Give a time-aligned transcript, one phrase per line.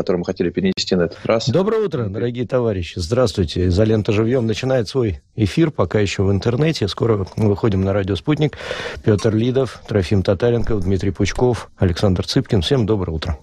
[0.00, 1.46] который мы хотели перенести на этот раз.
[1.48, 2.98] Доброе утро, дорогие товарищи.
[2.98, 3.66] Здравствуйте.
[3.66, 6.88] «Изолента живьем» начинает свой эфир, пока еще в интернете.
[6.88, 8.56] Скоро выходим на радио «Спутник».
[9.04, 12.62] Петр Лидов, Трофим Татаренков, Дмитрий Пучков, Александр Цыпкин.
[12.62, 13.38] Всем доброе утро.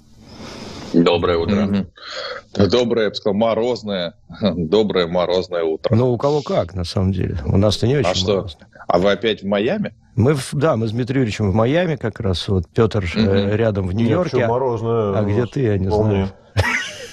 [0.93, 1.55] Доброе утро.
[1.55, 2.67] Mm-hmm.
[2.69, 5.95] Доброе, я бы сказал, морозное, доброе морозное утро.
[5.95, 7.37] Ну, у кого как, на самом деле.
[7.45, 8.35] У нас-то не очень А что?
[8.37, 8.67] морозно.
[8.87, 9.93] А вы опять в Майами?
[10.15, 12.47] Мы, в, да, мы с Дмитрием Юрьевичем в Майами как раз.
[12.47, 14.37] Вот Петр э, рядом в Нью-Йорке.
[14.37, 15.15] Нет, морозное.
[15.15, 16.29] А где ты, я не знаю.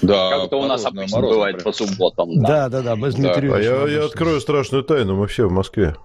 [0.05, 1.63] Да, Как-то у нас обычно морозное бывает прям.
[1.65, 2.41] по субботам.
[2.41, 2.47] Да.
[2.47, 3.33] Да, да, да, мы с Да.
[3.33, 5.15] А я, я открою страшную тайну.
[5.15, 5.95] Мы все в Москве.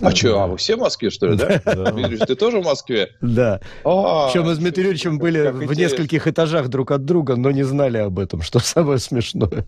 [0.00, 1.60] А что, а вы все в Москве, что ли, да?
[1.92, 3.10] Дмитрий, ты тоже в Москве?
[3.20, 3.60] Да.
[3.84, 7.98] А, Причем мы с Дмитрием были в нескольких этажах друг от друга, но не знали
[7.98, 9.64] об этом, что самое смешное.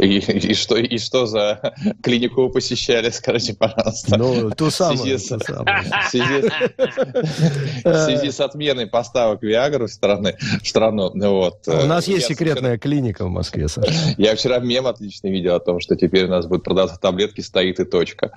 [0.00, 4.16] И, и что, и что за клинику вы посещали, скажите, пожалуйста?
[4.16, 4.98] Ну, ту самую.
[4.98, 5.66] связи с- ту самую.
[6.06, 11.10] В связи, с- в связи с отменой поставок Виагры в, страны, в страну.
[11.14, 13.92] ну Вот, У нас э, есть секретная клиника в Москве, Саша.
[14.16, 17.78] я вчера мем отлично видел о том, что теперь у нас будут продаться таблетки «Стоит
[17.80, 18.32] и точка».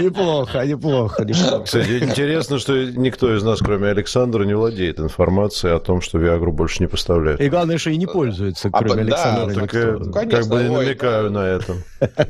[0.00, 1.62] Неплохо, неплохо, неплохо.
[1.64, 6.52] Кстати, интересно, что никто из нас, кроме Александра, не владеет информацией о том, что Виагру
[6.52, 7.40] больше не поставляют.
[7.40, 9.98] И главное, что и не пользуется, А, кроме да, Александра.
[10.12, 11.76] Так, э, как бы ой, намекаю на это.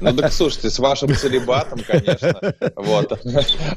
[0.00, 2.34] Ну так слушайте, с вашим целебатом, конечно.
[2.76, 3.12] Вот.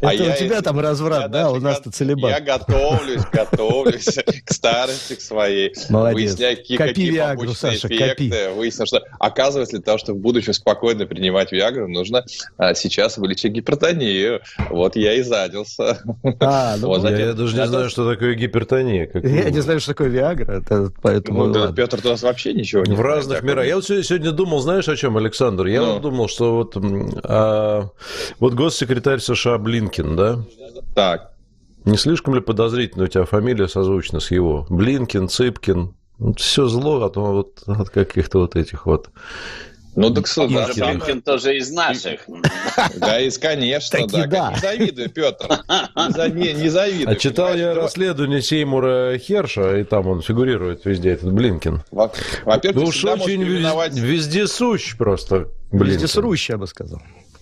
[0.01, 1.51] А Это я- у тебя там разврат, я да?
[1.51, 2.31] У нас-то целебат.
[2.31, 5.73] Я готовлюсь, готовлюсь к старости, к своей.
[5.89, 6.15] Молодец.
[6.31, 8.49] Выясняю, какие, Копи какие Виагру, побочные Саша, эффекты.
[8.55, 12.25] Выяснил, что оказывается, для того, чтобы в будущем спокойно принимать Виагру, нужно
[12.57, 14.41] а, сейчас вылечить гипертонию.
[14.69, 15.99] Вот я и задился.
[16.39, 19.07] А, ну, Вот, Я, затем- я даже не знаю, что такое гипертония.
[19.07, 21.45] как Я не знаю, что такое Виагра, это поэтому...
[21.45, 21.71] Ну, да.
[21.73, 23.65] Петр, у нас вообще ничего не В разных мирах.
[23.65, 25.65] Я вот сегодня, сегодня думал, знаешь, о чем, Александр?
[25.67, 25.93] Я Ну.
[25.93, 26.77] вот думал, что вот,
[27.23, 27.89] а,
[28.39, 30.39] вот госсекретарь США Блинкин, да?
[30.95, 31.33] Так.
[31.85, 34.65] Не слишком ли подозрительно у тебя фамилия созвучна с его?
[34.69, 35.93] Блинкин, Цыпкин.
[36.35, 39.09] все зло от, вот, от каких-то вот этих вот.
[39.99, 42.21] Ну, так слушай, Тоже да, Блинкин тоже из наших.
[42.97, 44.27] Да, из, конечно, да.
[44.27, 44.51] да.
[44.53, 45.47] Не завидуй, Петр.
[45.95, 47.13] Не, зави- не завидуй.
[47.13, 51.81] А читал я расследование Сеймура Херша, и там он фигурирует везде, этот Блинкин.
[51.89, 52.11] Во-
[52.45, 55.47] Во-первых, Ну ты уж очень вездесущ просто.
[55.71, 57.01] Вездесущий, я бы сказал.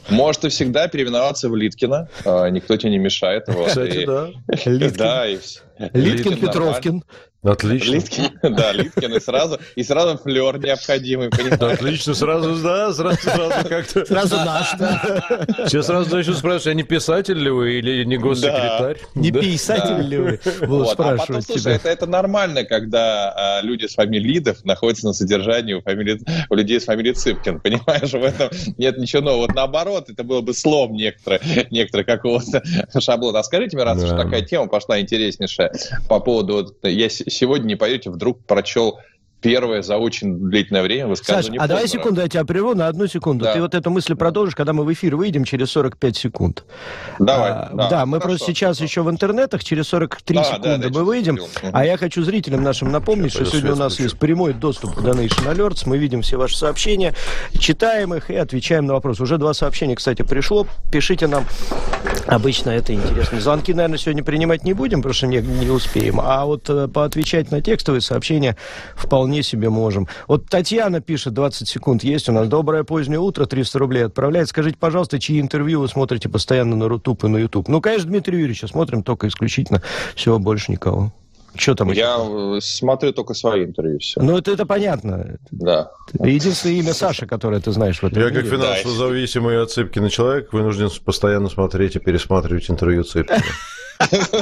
[0.10, 2.10] Можешь ты всегда переименоваться в Литкина.
[2.25, 3.46] а, Никто тебе не мешает.
[3.48, 4.30] вот, Кстати, и- да.
[4.66, 7.04] Литкин, Да, и вс- Литкин Литкин Петровкин.
[7.44, 7.92] Отлично.
[7.94, 11.62] Литкин, да, Литкин, и сразу, и сразу флер необходимый, понимаешь?
[11.75, 14.04] Отлично, сразу, да, сразу, сразу как-то.
[14.04, 15.45] Сразу наш, да.
[15.68, 18.98] Все сразу начнут спрашивать, а не писатель ли вы или не госсекретарь?
[19.13, 19.42] Не Да.
[19.42, 20.39] писатель ли вы?
[20.62, 21.75] Вот, а потом, спрашивать слушай, тебя.
[21.75, 26.19] это, это нормально, когда а, люди с фамилией Лидов находятся на содержании у, фамилии,
[26.50, 28.10] у людей с фамилией Цыпкин, понимаешь?
[28.12, 28.50] В этом
[28.80, 29.42] нет ничего нового.
[29.42, 32.63] Вот наоборот, это было бы слом некоторые, некоторые какого-то
[33.00, 33.39] шаблона.
[33.39, 34.24] А скажите мне, раз уж Да.
[34.24, 35.64] такая тема пошла интереснейшая
[36.07, 36.53] по поводу...
[36.53, 39.00] Вот, я сегодня, не поверите, вдруг прочел
[39.45, 43.06] первое за очень длительное время Саш, высказывание а давай секунду, я тебя прерву на одну
[43.06, 43.45] секунду.
[43.45, 43.53] Да.
[43.53, 46.63] Ты вот эту мысль продолжишь, когда мы в эфир выйдем через 45 секунд.
[47.19, 47.51] Давай.
[47.51, 48.83] А, да, мы хорошо, просто сейчас хорошо.
[48.83, 51.39] еще в интернетах, через 43 Да, да, секунды да, мы через выйдем.
[51.71, 54.03] А я хочу зрителям нашим напомнить, Сейчас что сегодня у нас включу.
[54.09, 55.83] есть прямой доступ к Donation Alerts.
[55.86, 57.13] Мы видим все ваши сообщения,
[57.59, 59.21] читаем их и отвечаем на вопросы.
[59.21, 60.65] Уже два сообщения, кстати, пришло.
[60.92, 61.45] Пишите нам.
[62.25, 63.39] Обычно это интересно.
[63.39, 66.19] Звонки, наверное, сегодня принимать не будем, потому что не, не успеем.
[66.19, 68.57] А вот э, поотвечать на текстовые сообщения
[68.95, 70.07] вполне себе можем.
[70.27, 72.47] Вот Татьяна пишет, 20 секунд есть у нас.
[72.47, 74.47] Доброе позднее утро, 300 рублей отправляет.
[74.49, 77.67] Скажите, пожалуйста, чьи интервью вы смотрите постоянно на Рутуб и на Ютуб?
[77.67, 79.81] Ну, конечно, Дмитрия Юрьевича смотрим только исключительно.
[80.15, 81.11] Всего больше никого.
[81.57, 82.01] Что там еще?
[82.01, 83.99] Я э, смотрю только свои интервью.
[83.99, 84.21] Все.
[84.21, 85.37] Ну, это, это понятно.
[85.51, 85.89] Да.
[86.19, 88.57] Единственное имя Саша, которое ты знаешь в этом Я как мире.
[88.57, 88.99] финансово Да.
[89.07, 93.39] зависимый от Цыпкина человек вынужден постоянно смотреть и пересматривать интервью Цыпкина.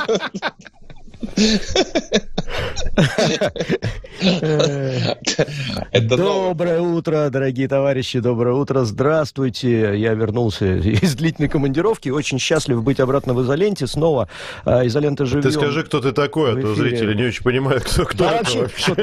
[6.01, 9.98] Доброе утро, дорогие товарищи, доброе утро, здравствуйте.
[9.98, 14.27] Я вернулся из длительной командировки, очень счастлив быть обратно в изоленте, снова
[14.65, 15.43] э, изолента живем.
[15.43, 18.95] Ты скажи, кто ты такой, а то зрители не очень понимают, кто, кто это вообще?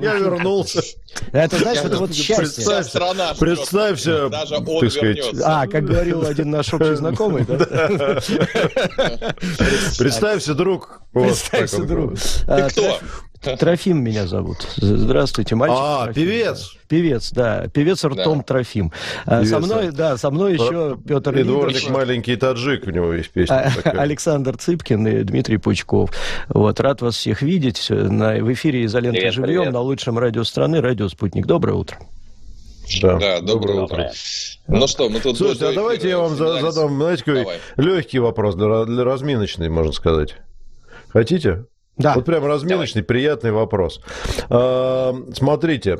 [0.00, 0.82] Я вернулся.
[1.32, 2.64] Это, знаешь, это вот счастье.
[3.38, 5.42] Представься, Даже он так сказать, вернется.
[5.44, 7.56] А, как говорил один наш общий знакомый, да?
[9.98, 11.00] Представься, друг.
[11.12, 12.04] Вот Он друг.
[12.10, 12.44] говорит.
[12.46, 12.98] А, кто?
[13.56, 14.66] Трофим- меня зовут.
[14.76, 15.78] Здравствуйте, мальчик.
[15.80, 16.22] А, Трофим.
[16.24, 16.72] певец.
[16.88, 17.68] Певец, да.
[17.72, 18.42] Певец ртом Да.
[18.44, 18.92] Трофим.
[19.26, 23.30] А, Певец, Со мной, да, со мной еще Петр Эдуардик маленький таджик, у него есть
[23.30, 24.00] песня А, такая.
[24.02, 26.10] Александр Цыпкин и Дмитрий Пучков.
[26.48, 29.72] Вот, рад вас всех видеть на, в эфире «Изолента Привет, живьем» привет.
[29.72, 31.46] на лучшем радио страны, радио «Спутник».
[31.46, 31.96] Доброе утро.
[33.02, 33.96] Да, доброе утро.
[33.96, 34.12] Доброе.
[34.66, 35.36] Ну что, мы тут...
[35.36, 40.36] Слушайте, а давайте я вам задам, знаете, какой легкий вопрос, для, для разминочный, можно сказать.
[41.10, 41.66] Хотите?
[41.96, 42.14] Да.
[42.14, 43.06] Вот прям разминочный, Давай.
[43.06, 44.00] приятный вопрос.
[44.50, 45.98] А, смотрите,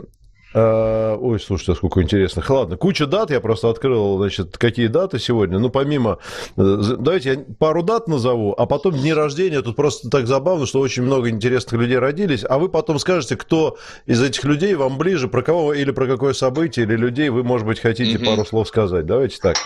[0.54, 2.48] ой, слушайте, сколько интересных.
[2.48, 5.58] Ладно, куча дат, я просто открыл, значит, какие даты сегодня.
[5.58, 6.18] Ну, помимо...
[6.56, 9.60] Э, давайте я пару дат назову, а потом дни рождения.
[9.60, 13.76] Тут просто так забавно, что очень много интересных людей родились, а вы потом скажете, кто
[14.06, 17.66] из этих людей вам ближе, про кого или про какое событие, или людей вы, может
[17.66, 18.26] быть, хотите mm-hmm.
[18.26, 19.04] пару слов сказать.
[19.04, 19.56] Давайте так.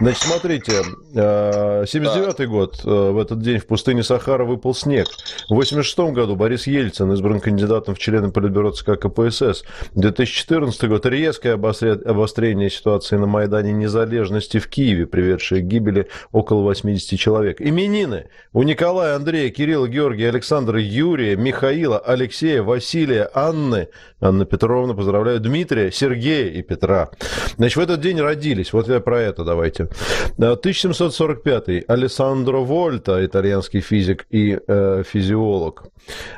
[0.00, 0.72] Значит, смотрите,
[1.14, 5.08] 79-й э, год, в этот день в пустыне Сахара выпал снег.
[5.50, 9.64] В 86 году Борис Ельцин избран кандидатом в члены Политбюро ЦК КПСС.
[9.92, 16.08] В 2000 2014 год резкое обострение ситуации на Майдане Незалежности в Киеве, приведшее к гибели
[16.30, 17.60] около 80 человек.
[17.60, 23.88] Именины у Николая, Андрея, Кирилла, Георгия, Александра, Юрия, Михаила, Алексея, Василия, Анны.
[24.20, 27.10] Анна Петровна, поздравляю, Дмитрия, Сергея и Петра.
[27.56, 28.72] Значит, в этот день родились.
[28.72, 29.88] Вот я про это давайте.
[30.36, 35.84] 1745 Алессандро Вольта, итальянский физик и э, физиолог.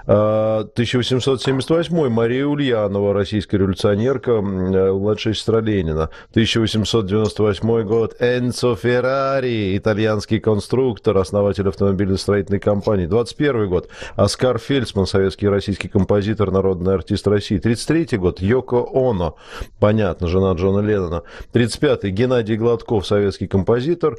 [0.06, 6.10] 1878 Мария Ульянова, российская революционерка, младшая сестра Ленина.
[6.30, 13.06] 1898 год Энцо Феррари, итальянский конструктор, основатель автомобильно-строительной компании.
[13.06, 17.58] 21 год Оскар Фельдсман, советский и российский композитор, народный артист России.
[17.58, 19.36] 33 год Йоко Оно,
[19.80, 21.22] понятно, жена Джона Леннона.
[21.52, 24.16] 35 Геннадий Гладков, советский композитор.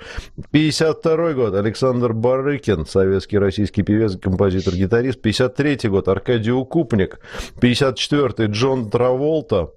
[0.52, 5.22] 52 год Александр Барыкин, советский российский певец, композитор, гитарист.
[5.22, 7.20] 53 год Аркадий Укупник,
[7.62, 8.90] 54-й Джон
[9.53, 9.69] Траволта,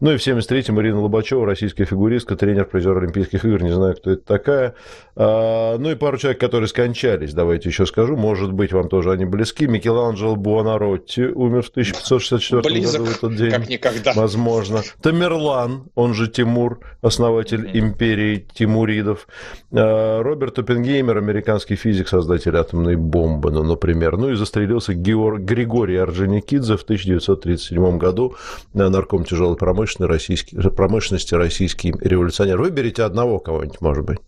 [0.00, 4.12] ну и в 73-м Ирина Лобачева, российская фигуристка, тренер, призер Олимпийских игр, не знаю, кто
[4.12, 4.74] это такая.
[5.16, 9.24] А, ну и пару человек, которые скончались, давайте еще скажу, может быть, вам тоже они
[9.24, 9.66] близки.
[9.66, 13.50] Микеланджело Буонаротти умер в 1564 Близок, году в этот день.
[13.50, 14.12] как никогда.
[14.14, 14.82] Возможно.
[15.00, 17.78] Тамерлан, он же Тимур, основатель mm-hmm.
[17.78, 19.28] империи Тимуридов.
[19.72, 24.16] А, Роберт Оппенгеймер, американский физик, создатель атомной бомбы, ну, например.
[24.16, 28.34] Ну и застрелился Георг, Григорий Орджоникидзе в 1937 году,
[28.72, 32.58] нарком тяжелой промышленности, российский, промышленности российский революционер.
[32.58, 34.18] Выберите одного кого-нибудь, может быть.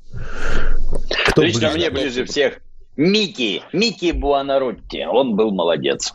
[1.28, 1.76] Кто Лично ближе?
[1.76, 2.60] мне ближе всех
[2.96, 5.04] Микки, Микки Буанаротти.
[5.04, 6.14] Он был молодец.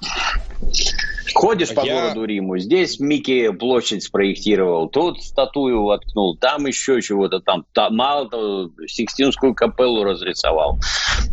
[1.33, 2.01] Ходишь по я...
[2.01, 7.65] городу Риму, здесь Микки площадь спроектировал, тут статую воткнул, там еще чего-то там.
[7.73, 10.79] там мало того, Сикстинскую капеллу разрисовал.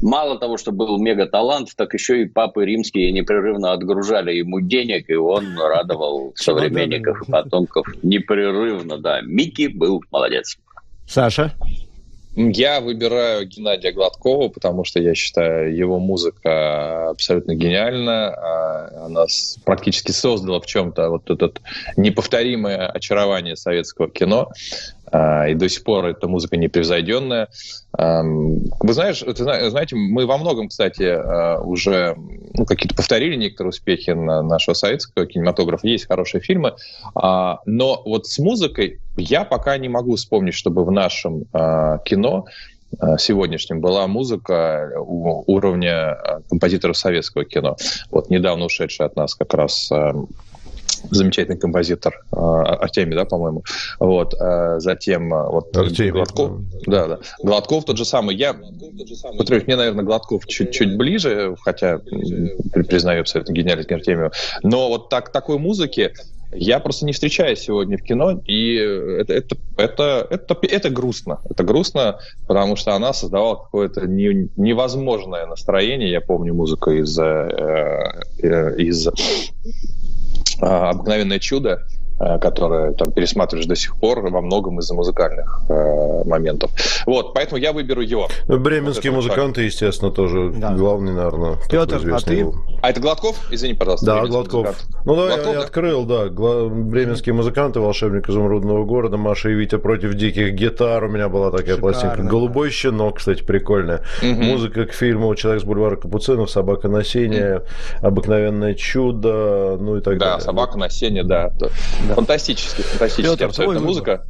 [0.02, 5.14] Мало того, что был мега-талант, так еще и папы римские непрерывно отгружали ему денег, и
[5.14, 9.20] он радовал современников и потомков непрерывно, да.
[9.22, 10.58] Микки был молодец.
[11.06, 11.54] Саша?
[12.40, 18.28] Я выбираю Геннадия Гладкова, потому что я считаю его музыка абсолютно гениальна.
[18.28, 19.24] А, она
[19.64, 21.50] практически создала в чем-то вот это
[21.96, 24.52] неповторимое очарование советского кино.
[25.12, 27.48] А, и до сих пор эта музыка непревзойденная.
[27.92, 32.16] Вы знаешь, знаете, мы во многом, кстати, а, уже
[32.54, 35.86] ну, какие-то повторили некоторые успехи на нашего советского кинематографа.
[35.86, 36.74] Есть хорошие фильмы,
[37.14, 41.44] а, но вот с музыкой я пока не могу вспомнить, чтобы в нашем
[42.04, 42.46] кино
[43.18, 46.16] сегодняшнем была музыка уровня
[46.48, 47.76] композиторов советского кино.
[48.10, 49.90] Вот недавно ушедший от нас как раз
[51.10, 53.64] замечательный композитор э, Артемий, да, по-моему.
[53.98, 58.36] Вот, э, затем э, вот Артемий, Гладков, да, да, Гладков тот же самый.
[58.36, 58.56] Я,
[59.36, 62.00] повторюсь, мне, наверное, Гладков чуть-чуть ближе, хотя
[62.72, 64.32] признаю абсолютно гениальность Артемию.
[64.62, 66.12] Но вот так такой музыки
[66.52, 71.40] я просто не встречаю сегодня в кино, и это, это, это, это, это грустно.
[71.48, 76.10] Это грустно, потому что она создавала какое-то не, невозможное настроение.
[76.10, 79.08] Я помню музыку из, э, из
[80.60, 81.84] обыкновенное чудо,
[82.18, 86.70] а, которое там пересматриваешь до сих пор во многом из-за музыкальных э, моментов.
[87.06, 88.28] Вот, поэтому я выберу его.
[88.48, 89.72] Ну, бременские вот музыканты, факт.
[89.72, 90.74] естественно, тоже да.
[90.74, 91.58] главный, наверное.
[91.70, 92.46] Петр, а ты?
[92.82, 93.36] А это Гладков?
[93.50, 94.06] Извини, пожалуйста.
[94.06, 94.66] Да, Гладков.
[94.66, 94.86] Музыкант.
[95.04, 95.64] Ну, да, Гладков, я, да?
[95.64, 96.28] открыл, да.
[96.28, 96.68] Гла...
[96.68, 101.04] Бременские музыканты, волшебник изумрудного города, Маша и Витя против диких гитар.
[101.04, 102.22] У меня была такая Шикарно, пластинка.
[102.22, 104.02] Голубой щенок, кстати, прикольная.
[104.22, 104.42] Угу.
[104.42, 107.62] Музыка к фильму Человек с бульвара Капуцинов, Собака на сене,
[108.00, 110.38] Обыкновенное чудо, ну и так да, далее.
[110.38, 111.52] Да, Собака на сене, да.
[112.08, 112.14] Да.
[112.14, 114.26] Фантастически, фантастически Петр, абсолютно музыка.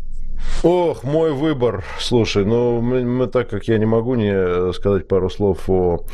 [0.62, 1.84] Ох, мой выбор.
[2.00, 6.04] Слушай, ну, мы, мы так как я не могу не сказать пару слов о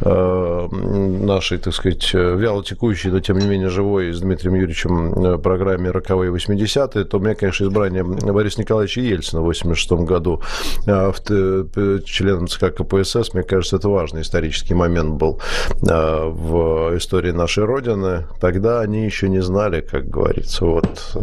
[0.00, 5.38] э, нашей, так сказать, вяло текущей, но тем не менее живой с Дмитрием Юрьевичем э,
[5.38, 10.42] программе «Роковые 80-е», то меня, конечно, избрание Бориса Николаевича Ельцина в 86 году
[10.86, 15.40] э, в, членом ЦК КПСС, мне кажется, это важный исторический момент был
[15.88, 18.26] э, в истории нашей Родины.
[18.40, 20.64] Тогда они еще не знали, как говорится.
[20.64, 21.16] Вот.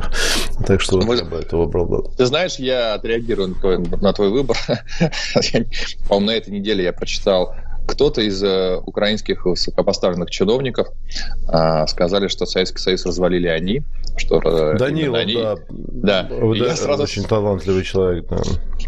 [0.65, 2.11] Так что вот я бы это выбрал.
[2.17, 4.57] Ты знаешь, я отреагирую на твой, на твой выбор.
[6.07, 10.87] По-моему, на этой неделе я прочитал кто-то из э, украинских высокопоставленных чиновников
[11.47, 13.83] э, сказали, что Советский Союз развалили они,
[14.17, 15.33] что э, Данилов, они...
[15.35, 15.55] да.
[15.69, 16.27] Да.
[16.29, 17.03] Вот, я сразу...
[17.03, 18.37] Очень талантливый человек, да.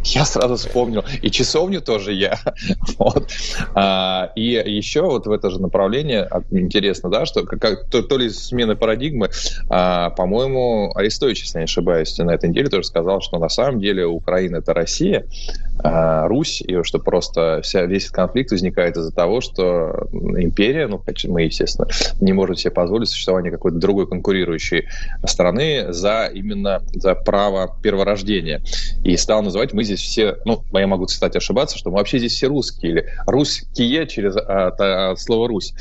[0.03, 1.03] Я сразу вспомнил.
[1.21, 2.39] И часовню тоже я.
[2.97, 3.29] вот.
[3.75, 8.29] а, и еще вот в это же направление, интересно, да, что как, то, то ли
[8.29, 9.29] смены парадигмы,
[9.69, 14.05] а, по-моему, Арестович, если не ошибаюсь, на этой неделе тоже сказал, что на самом деле
[14.05, 15.25] Украина— это Россия,
[15.72, 21.01] а, Русь, и что просто вся, весь этот конфликт возникает из-за того, что империя, ну,
[21.27, 21.87] мы, естественно,
[22.21, 24.87] не можем себе позволить существование какой-то другой конкурирующей
[25.25, 28.61] страны за именно за право перворождения.
[29.03, 32.33] И стал называть, мы здесь все, ну, я могу, кстати, ошибаться, что мы вообще здесь
[32.33, 35.73] все русские, или русские через а, а, слово «Русь».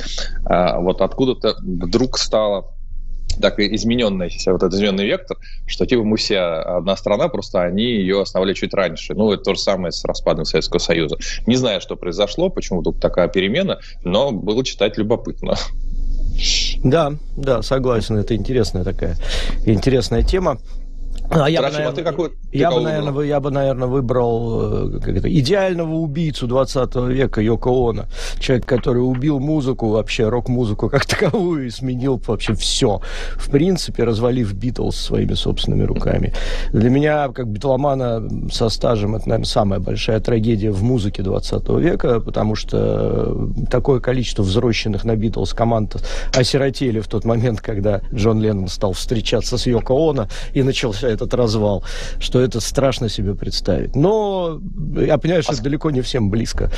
[0.44, 2.72] А, вот откуда-то вдруг стало
[3.40, 5.36] так измененный, вот этот измененный вектор,
[5.66, 9.14] что типа мы все одна страна, просто они ее основали чуть раньше.
[9.14, 11.16] Ну, это то же самое с распадом Советского Союза.
[11.46, 15.56] Не знаю, что произошло, почему вдруг такая перемена, но было читать любопытно.
[16.82, 19.16] Да, да, согласен, это интересная такая
[19.64, 20.58] интересная тема.
[21.34, 23.88] А я, Трофим, бы, наверное, а ты какой, ты я, бы, наверное, я бы, наверное,
[23.88, 28.04] выбрал э, как это, идеального убийцу 20 века Йоко Оно.
[28.38, 33.00] Человек, который убил музыку, вообще рок-музыку как таковую, и сменил вообще все.
[33.36, 36.34] В принципе, развалив Битлз своими собственными руками.
[36.72, 42.20] Для меня, как битломана со стажем, это, наверное, самая большая трагедия в музыке 20 века,
[42.20, 45.96] потому что такое количество взросленных на Битлз команд
[46.34, 51.21] осиротели в тот момент, когда Джон Леннон стал встречаться с Йоко Оно, и начался это
[51.22, 51.84] этот развал,
[52.18, 53.96] что это страшно себе представить.
[53.96, 54.60] Но
[54.96, 55.54] я понимаю, что а...
[55.54, 56.70] это далеко не всем близко.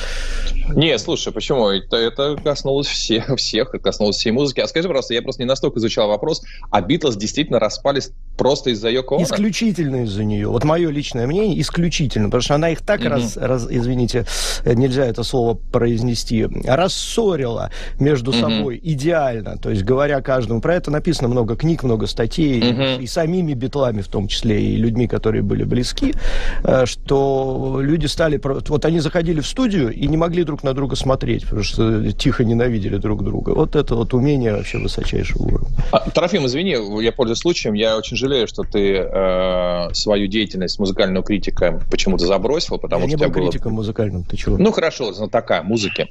[0.75, 1.69] Не, слушай, почему?
[1.69, 4.61] Это, это коснулось всех, всех, это коснулось всей музыки.
[4.61, 8.91] А скажи, просто, я просто не настолько изучал вопрос, а Битлз действительно распались просто из-за
[8.91, 9.25] Йоко Оно?
[9.25, 10.49] Исключительно из-за нее.
[10.49, 13.09] Вот мое личное мнение, исключительно, потому что она их так, mm-hmm.
[13.09, 14.27] раз, раз, извините,
[14.65, 18.41] нельзя это слово произнести, рассорила между mm-hmm.
[18.41, 19.59] собой идеально.
[19.59, 23.03] То есть, говоря каждому, про это написано много книг, много статей, mm-hmm.
[23.03, 26.15] и самими битлами в том числе числе и людьми, которые были близки,
[26.63, 28.41] э, что люди стали...
[28.43, 32.45] Вот они заходили в студию и не могли друг на друга смотреть, потому что тихо
[32.45, 33.51] ненавидели друг друга.
[33.51, 35.69] Вот это вот умение вообще высочайшего уровня.
[35.93, 41.25] А, Трофим, извини, я пользуюсь случаем, я очень жалею, что ты э, свою деятельность музыкального
[41.25, 43.19] критика почему-то забросил, потому я что...
[43.19, 43.81] не был критиком было...
[43.81, 44.59] музыкальным, ты чего?
[44.59, 46.09] Ну, хорошо, знатока музыки.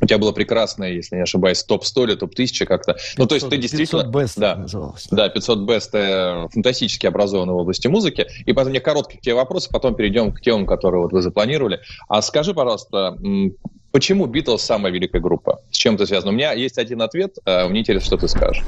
[0.00, 2.96] У тебя было прекрасное, если не ошибаюсь, топ-100 или топ-1000 как-то.
[3.16, 4.04] ну, то есть ты действительно...
[4.04, 5.08] 500 Best да, называлось.
[5.10, 8.26] Да, 500 Best э, фантастически образованный в области музыки.
[8.46, 11.80] И потом мне короткие тебе вопросы, потом перейдем к темам, которые вот вы запланировали.
[12.08, 13.16] А скажи, пожалуйста,
[13.92, 15.60] Почему Битлз самая великая группа?
[15.72, 16.30] С чем это связано?
[16.30, 18.62] У меня есть один ответ, а мне интересно, что ты скажешь.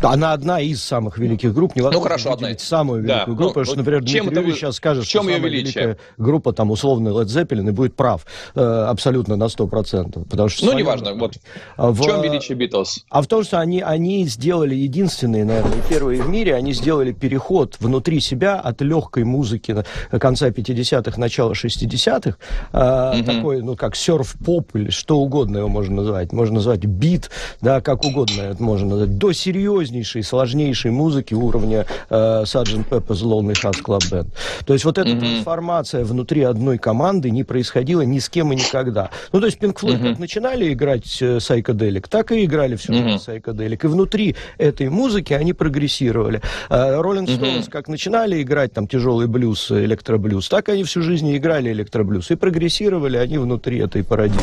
[0.00, 1.74] Она одна из самых великих групп.
[1.74, 2.56] Невозможно ну, хорошо, одна.
[2.56, 3.32] самую великую да.
[3.32, 5.62] группу, ну, потому что, например, чем Дмитрий Юрьевич сейчас скажет, что самая величие?
[5.84, 10.28] великая группа, там, условно, Led Zeppelin, и будет прав э, абсолютно на 100%.
[10.28, 11.14] Потому что ну, неважно.
[11.14, 11.34] Вот.
[11.76, 13.04] В, в чем величие Битлз?
[13.10, 17.76] А в том, что они, они сделали единственные, наверное, первые в мире, они сделали переход
[17.80, 22.36] внутри себя от легкой музыки конца 50-х, начала 60-х,
[22.72, 23.24] э, угу.
[23.24, 26.32] такой, ну, как серф-поп или что угодно, его можно назвать.
[26.32, 29.18] Можно назвать бит, да, как угодно это можно назвать.
[29.18, 32.88] До серьезнейшей, сложнейшей музыки уровня э, Sgt.
[32.88, 34.28] Pepper's Lonely Hearts Club Band.
[34.64, 35.20] То есть вот эта mm-hmm.
[35.20, 39.10] трансформация внутри одной команды не происходила ни с кем и никогда.
[39.32, 40.10] Ну, то есть Pink Floyd mm-hmm.
[40.10, 43.42] как начинали играть э, Psychedelic, так и играли всю жизнь mm-hmm.
[43.42, 43.80] Psychedelic.
[43.84, 46.40] И внутри этой музыки они прогрессировали.
[46.68, 47.70] Э, Rolling Stones mm-hmm.
[47.70, 52.30] как начинали играть там тяжелый блюз, электроблюз, так они всю жизнь играли электроблюз.
[52.30, 54.42] И прогрессировали они внутри этой парадигмы.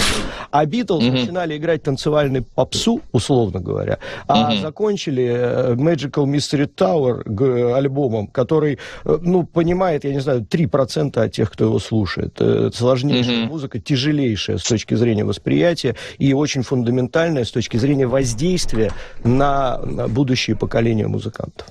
[0.52, 1.12] А бит Битлз mm-hmm.
[1.12, 4.62] начинали играть танцевальный попсу, условно говоря, а mm-hmm.
[4.62, 11.32] закончили э, Magical Mystery Tower альбомом, который, э, ну, понимает, я не знаю, 3% от
[11.32, 12.40] тех, кто его слушает.
[12.40, 13.48] Это сложнейшая mm-hmm.
[13.48, 18.92] музыка, тяжелейшая с точки зрения восприятия и очень фундаментальная с точки зрения воздействия
[19.24, 21.68] на будущее поколение музыкантов.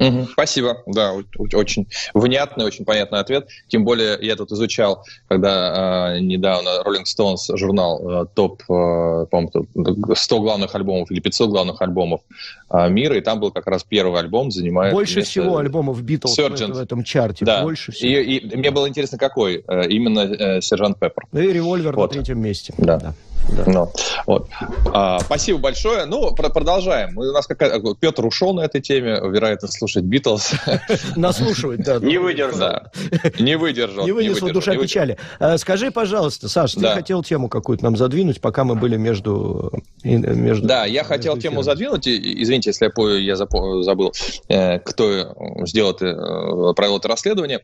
[0.00, 1.12] Угу, спасибо, да,
[1.52, 3.48] очень внятный, очень понятный ответ.
[3.68, 10.14] Тем более я тут изучал, когда э, недавно Rolling Stones журнал э, топ, э, по-моему,
[10.14, 12.22] 100 главных альбомов или 500 главных альбомов
[12.70, 14.94] э, мира, и там был как раз первый альбом, занимает...
[14.94, 15.30] Больше место...
[15.30, 17.62] всего альбомов Битлз в, в этом чарте, да.
[17.62, 18.10] больше всего.
[18.10, 21.24] И, и мне было интересно, какой э, именно э, Сержант Пеппер.
[21.30, 22.10] Ну и Револьвер вот.
[22.10, 22.72] на третьем месте.
[22.78, 22.98] Да.
[22.98, 23.14] да.
[23.48, 23.64] Да.
[23.66, 23.92] Ну,
[24.26, 24.48] вот.
[24.92, 26.04] а, спасибо большое.
[26.04, 27.16] Ну, про продолжаем.
[27.16, 30.52] У нас какая Петр ушел на этой теме, вероятно, слушать Битлз.
[31.16, 31.98] Наслушивать, да.
[31.98, 32.90] Не выдержал.
[33.38, 34.04] Не выдержал.
[34.04, 35.18] Не вынесла душа печали.
[35.38, 39.72] А, скажи, пожалуйста, Саш, ты хотел тему какую-то нам задвинуть, пока мы были между...
[40.04, 42.06] между да, я хотел тему задвинуть.
[42.06, 42.90] Извините, если
[43.24, 44.12] я забыл,
[44.48, 45.34] э, кто
[45.66, 47.60] сделал это, провел это расследование.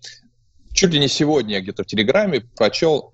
[0.72, 3.12] Чуть ли не сегодня я где-то в Телеграме прочел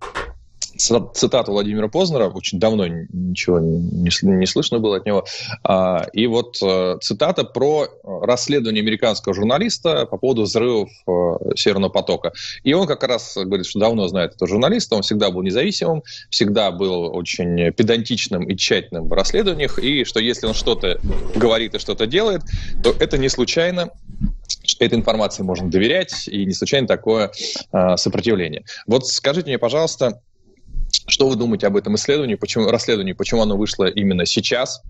[1.14, 5.24] цитату Владимира Познера, очень давно ничего не, слышно было от него,
[5.62, 12.32] а, и вот э, цитата про расследование американского журналиста по поводу взрывов э, Северного потока.
[12.62, 16.70] И он как раз говорит, что давно знает этого журналиста, он всегда был независимым, всегда
[16.70, 21.00] был очень педантичным и тщательным в расследованиях, и что если он что-то
[21.34, 22.42] говорит и что-то делает,
[22.82, 23.90] то это не случайно,
[24.78, 27.30] этой информации можно доверять, и не случайно такое
[27.72, 28.64] э, сопротивление.
[28.86, 30.20] Вот скажите мне, пожалуйста,
[31.06, 34.82] что вы думаете об этом исследовании, почему, расследовании, почему оно вышло именно сейчас?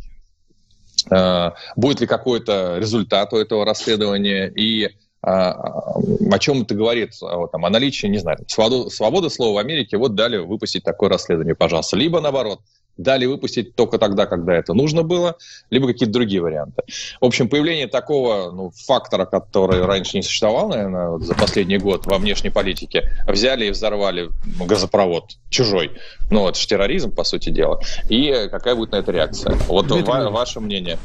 [1.11, 4.49] А, будет ли какой-то результат у этого расследования?
[4.49, 4.91] И
[5.23, 7.15] а, о чем это говорит?
[7.21, 11.55] Там, о наличии, не знаю, свободы, свободы слова в Америке, вот дали выпустить такое расследование,
[11.55, 11.97] пожалуйста.
[11.97, 12.61] Либо наоборот,
[12.97, 15.37] дали выпустить только тогда, когда это нужно было,
[15.71, 16.83] либо какие-то другие варианты.
[17.21, 22.07] В общем, появление такого ну, фактора, который раньше не существовал, наверное, вот за последний год
[22.07, 25.93] во внешней политике, взяли и взорвали газопровод чужой.
[26.31, 27.81] Ну, это же терроризм, по сути дела.
[28.09, 29.57] И какая будет на это реакция?
[29.69, 30.99] Вот ва- ваше мнение.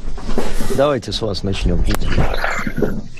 [0.75, 1.83] Давайте с вас начнем.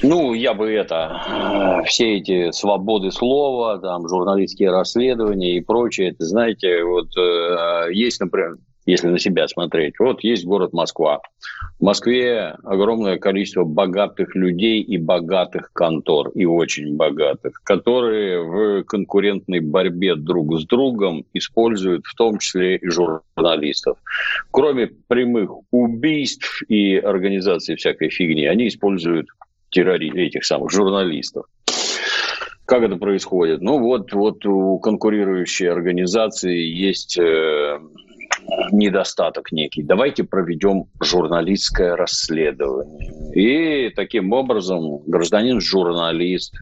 [0.04, 6.84] Ну, я бы это, все эти свободы слова, там, журналистские расследования и прочее, это, знаете,
[6.84, 8.57] вот э, есть, например,
[8.88, 10.00] если на себя смотреть.
[10.00, 11.20] Вот есть город Москва.
[11.80, 19.60] В Москве огромное количество богатых людей и богатых контор, и очень богатых, которые в конкурентной
[19.60, 23.98] борьбе друг с другом используют в том числе и журналистов.
[24.52, 29.28] Кроме прямых убийств и организации всякой фигни, они используют
[29.70, 30.10] террори...
[30.16, 31.46] этих самых журналистов.
[32.66, 33.62] Как это происходит?
[33.62, 37.80] Ну вот, вот у конкурирующей организации есть э,
[38.72, 39.84] недостаток некий.
[39.84, 43.12] Давайте проведем журналистское расследование.
[43.34, 46.54] И таким образом гражданин-журналист,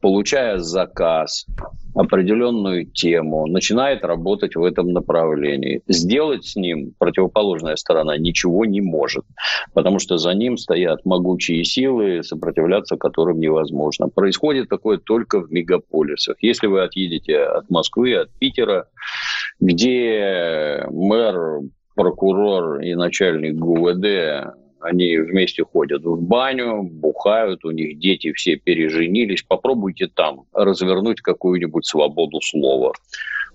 [0.00, 1.46] получая заказ,
[1.94, 5.82] определенную тему, начинает работать в этом направлении.
[5.88, 9.24] Сделать с ним противоположная сторона ничего не может,
[9.72, 14.08] потому что за ним стоят могучие силы, сопротивляться которым невозможно.
[14.08, 16.36] Происходит такое только в мегаполисах.
[16.40, 18.88] Если вы отъедете от Москвы, от Питера,
[19.60, 21.60] где мэр,
[21.94, 29.42] прокурор и начальник ГУВД они вместе ходят в баню, бухают, у них дети все переженились.
[29.42, 32.92] Попробуйте там развернуть какую-нибудь свободу слова.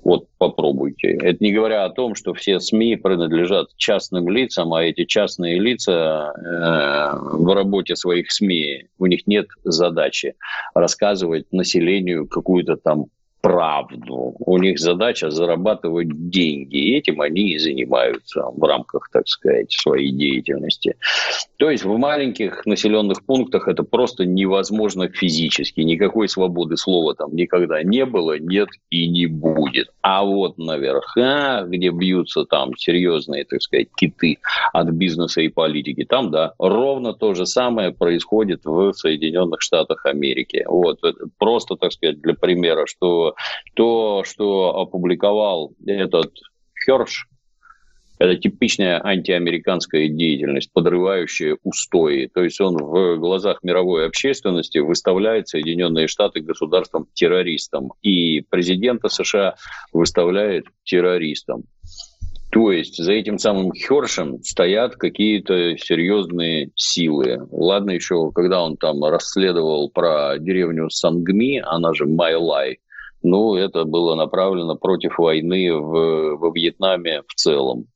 [0.03, 1.11] Вот попробуйте.
[1.21, 6.33] Это не говоря о том, что все СМИ принадлежат частным лицам, а эти частные лица
[6.35, 10.33] э, в работе своих СМИ, у них нет задачи
[10.73, 13.05] рассказывать населению какую-то там
[13.41, 14.35] правду.
[14.39, 16.77] У них задача зарабатывать деньги.
[16.77, 20.95] И этим они и занимаются в рамках, так сказать, своей деятельности.
[21.57, 25.81] То есть в маленьких населенных пунктах это просто невозможно физически.
[25.81, 29.89] Никакой свободы слова там никогда не было, нет и не будет.
[30.01, 34.39] А вот наверха, где бьются там серьезные, так сказать, киты
[34.73, 40.63] от бизнеса и политики, там, да, ровно то же самое происходит в Соединенных Штатах Америки.
[40.67, 40.99] Вот,
[41.37, 43.30] просто, так сказать, для примера, что
[43.75, 46.31] то, что опубликовал этот
[46.85, 47.27] Херш,
[48.21, 52.29] это типичная антиамериканская деятельность, подрывающая устои.
[52.31, 57.93] То есть он в глазах мировой общественности выставляет Соединенные Штаты государством-террористом.
[58.03, 59.55] И президента США
[59.91, 61.63] выставляет террористом.
[62.51, 67.39] То есть за этим самым Хершем стоят какие-то серьезные силы.
[67.49, 72.79] Ладно еще, когда он там расследовал про деревню Сангми, она же Майлай,
[73.23, 77.87] ну, это было направлено против войны в, во Вьетнаме в целом.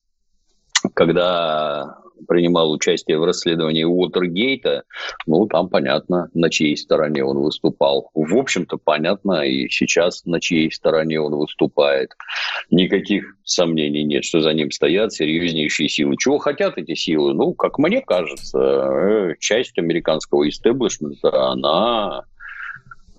[0.94, 4.84] Когда принимал участие в расследовании Уотергейта,
[5.26, 8.10] ну, там понятно, на чьей стороне он выступал.
[8.14, 12.12] В общем-то, понятно и сейчас, на чьей стороне он выступает.
[12.72, 16.16] Никаких сомнений нет, что за ним стоят серьезнейшие силы.
[16.18, 17.34] Чего хотят эти силы?
[17.34, 22.24] Ну, как мне кажется, э, часть американского истеблишмента, она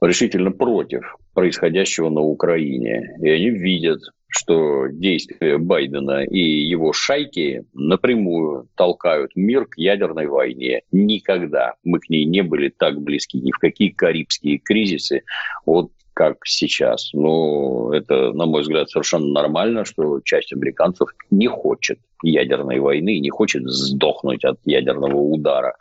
[0.00, 3.14] решительно против происходящего на Украине.
[3.20, 10.80] И они видят, что действия Байдена и его шайки напрямую толкают мир к ядерной войне.
[10.92, 15.22] Никогда мы к ней не были так близки, ни в какие карибские кризисы.
[15.66, 17.10] Вот как сейчас.
[17.12, 23.28] Ну, это, на мой взгляд, совершенно нормально, что часть американцев не хочет ядерной войны, не
[23.28, 25.76] хочет сдохнуть от ядерного удара.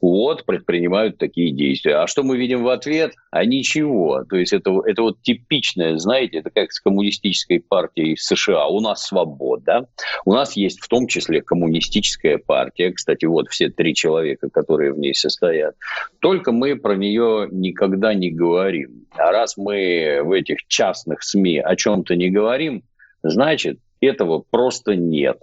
[0.00, 1.96] Вот предпринимают такие действия.
[1.96, 3.12] А что мы видим в ответ?
[3.30, 4.24] А ничего.
[4.24, 8.66] То есть это, это вот типичное, знаете, это как с коммунистической партией США.
[8.68, 9.88] У нас свобода.
[10.24, 12.92] У нас есть в том числе коммунистическая партия.
[12.92, 15.74] Кстати, вот все три человека, которые в ней состоят.
[16.20, 19.06] Только мы про нее никогда не говорим.
[19.12, 22.84] А раз мы в этих частных СМИ о чем-то не говорим,
[23.22, 25.38] значит, этого просто нет.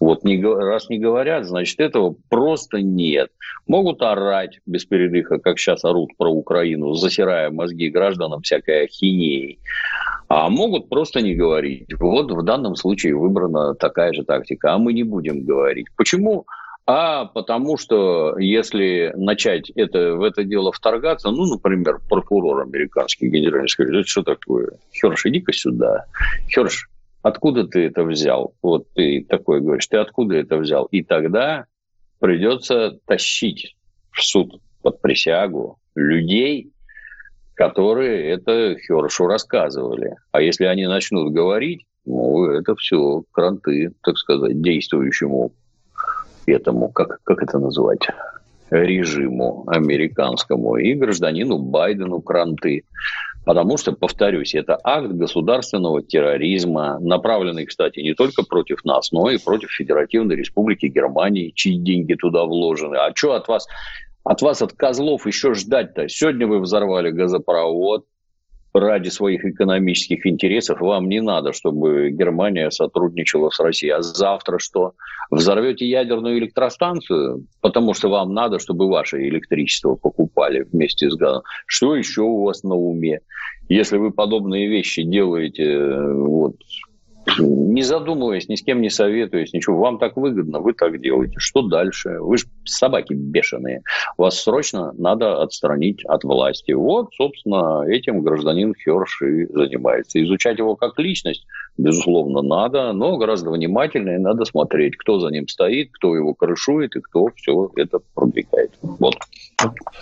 [0.00, 3.30] Вот не, раз не говорят, значит, этого просто нет.
[3.66, 9.60] Могут орать без передыха, как сейчас орут про Украину, засирая мозги гражданам всякой ахинеей.
[10.28, 11.92] А могут просто не говорить.
[12.00, 14.72] Вот в данном случае выбрана такая же тактика.
[14.72, 15.86] А мы не будем говорить.
[15.96, 16.46] Почему?
[16.86, 23.68] А потому что если начать это, в это дело вторгаться, ну, например, прокурор американский генеральный
[23.68, 24.70] скажет, что такое?
[24.92, 26.06] Херш, иди-ка сюда.
[26.48, 26.88] Херш,
[27.22, 28.54] откуда ты это взял?
[28.62, 30.84] Вот ты такой говоришь, ты откуда это взял?
[30.86, 31.66] И тогда
[32.18, 33.76] придется тащить
[34.10, 36.72] в суд под присягу людей,
[37.54, 40.16] которые это Хершу рассказывали.
[40.32, 45.52] А если они начнут говорить, ну, это все кранты, так сказать, действующему
[46.46, 48.08] этому, как, как это называть,
[48.70, 52.84] режиму американскому и гражданину Байдену кранты.
[53.44, 59.38] Потому что, повторюсь, это акт государственного терроризма, направленный, кстати, не только против нас, но и
[59.38, 62.96] против Федеративной Республики Германии, чьи деньги туда вложены.
[62.96, 63.66] А что от вас,
[64.24, 66.08] от вас, от козлов еще ждать-то?
[66.08, 68.04] Сегодня вы взорвали газопровод,
[68.72, 73.92] ради своих экономических интересов вам не надо, чтобы Германия сотрудничала с Россией.
[73.92, 74.92] А завтра что?
[75.30, 81.42] Взорвете ядерную электростанцию, потому что вам надо, чтобы ваше электричество покупали вместе с газом.
[81.66, 83.20] Что еще у вас на уме?
[83.68, 85.78] Если вы подобные вещи делаете
[86.12, 86.56] вот,
[87.38, 91.34] не задумываясь, ни с кем не советуясь, ничего, вам так выгодно, вы так делаете.
[91.38, 92.18] Что дальше?
[92.20, 93.82] Вы же собаки бешеные.
[94.16, 96.72] Вас срочно надо отстранить от власти.
[96.72, 100.22] Вот, собственно, этим гражданин Херш и занимается.
[100.22, 105.90] Изучать его как личность, безусловно, надо, но гораздо внимательнее надо смотреть, кто за ним стоит,
[105.92, 108.72] кто его крышует и кто все это продвигает.
[108.82, 109.16] Вот.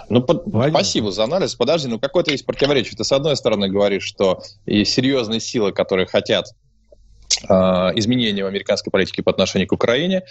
[0.09, 0.45] Ну, под...
[0.71, 1.55] спасибо за анализ.
[1.55, 2.97] Подожди, ну какое-то есть противоречие.
[2.97, 6.47] Ты, с одной стороны, говоришь, что есть серьезные силы, которые хотят
[7.45, 10.23] изменения в американской политике по отношению к Украине,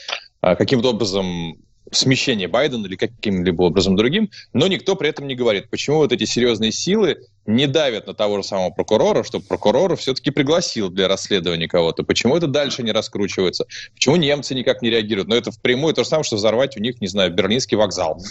[0.42, 1.56] а, каким-то образом
[1.92, 6.26] смещение Байдена или каким-либо образом другим, но никто при этом не говорит, почему вот эти
[6.26, 11.68] серьезные силы не давят на того же самого прокурора, чтобы прокурор все-таки пригласил для расследования
[11.68, 15.30] кого-то, почему это дальше не раскручивается, почему немцы никак не реагируют.
[15.30, 18.22] Но это впрямую то же самое, что взорвать у них, не знаю, Берлинский вокзал,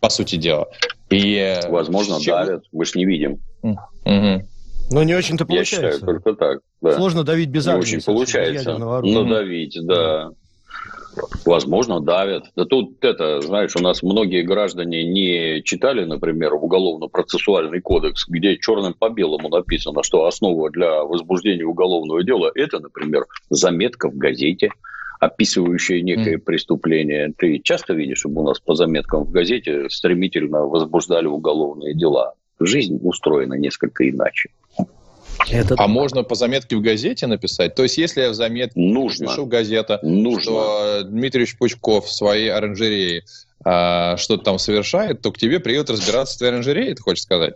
[0.00, 0.68] по сути дела.
[1.10, 2.36] И, э, Возможно, чем...
[2.36, 3.40] давят, мы же не видим.
[3.62, 4.46] Угу.
[4.90, 5.86] Но не очень-то получается.
[5.86, 6.60] Я считаю, только так.
[6.80, 6.92] Да.
[6.92, 7.80] Сложно давить без армии.
[7.80, 8.78] Не очень получается.
[8.78, 10.30] Надавить, да.
[11.44, 12.44] Возможно, давят.
[12.56, 18.94] Да тут это, знаешь, у нас многие граждане не читали, например, уголовно-процессуальный кодекс, где черным
[18.94, 24.70] по белому написано, что основа для возбуждения уголовного дела– это, например, заметка в газете,
[25.18, 26.40] описывающая некое mm.
[26.40, 27.32] преступление.
[27.36, 32.34] Ты часто видишь, чтобы у нас по заметкам в газете стремительно возбуждали уголовные дела.
[32.60, 34.50] Жизнь устроена несколько иначе.
[35.50, 35.76] Это...
[35.78, 37.74] А можно по заметке в газете написать?
[37.74, 39.28] То есть, если я в заметке Нужно.
[39.28, 40.42] пишу газета, Нужно.
[40.42, 43.24] что Дмитрий Пучков в своей оранжерее
[43.64, 47.54] а, что-то там совершает, то к тебе приедут разбираться с твоей оранжереей, ты хочешь сказать?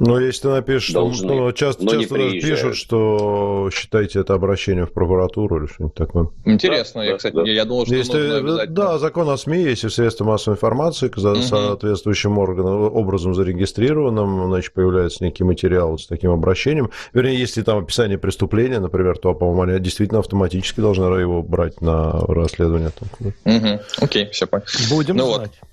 [0.00, 4.92] Но если ты напишешь, Должны, ну, часто, часто даже пишут, что считайте это обращение в
[4.92, 6.28] прокуратуру или что-нибудь такое.
[6.46, 7.42] Интересно, да, я, кстати, да.
[7.42, 11.32] я думал, что если, нужно Да, закон о СМИ, если в средства массовой информации за
[11.32, 11.42] угу.
[11.42, 16.90] соответствующим органом, образом зарегистрированным, значит, появляется некий материал с таким обращением.
[17.12, 22.12] Вернее, если там описание преступления, например, то, по-моему, они действительно автоматически должны его брать на
[22.12, 22.90] расследование.
[23.20, 23.80] Угу.
[24.00, 24.64] Окей, все понял.
[24.88, 25.50] Будем ну, знать.
[25.60, 25.69] Вот.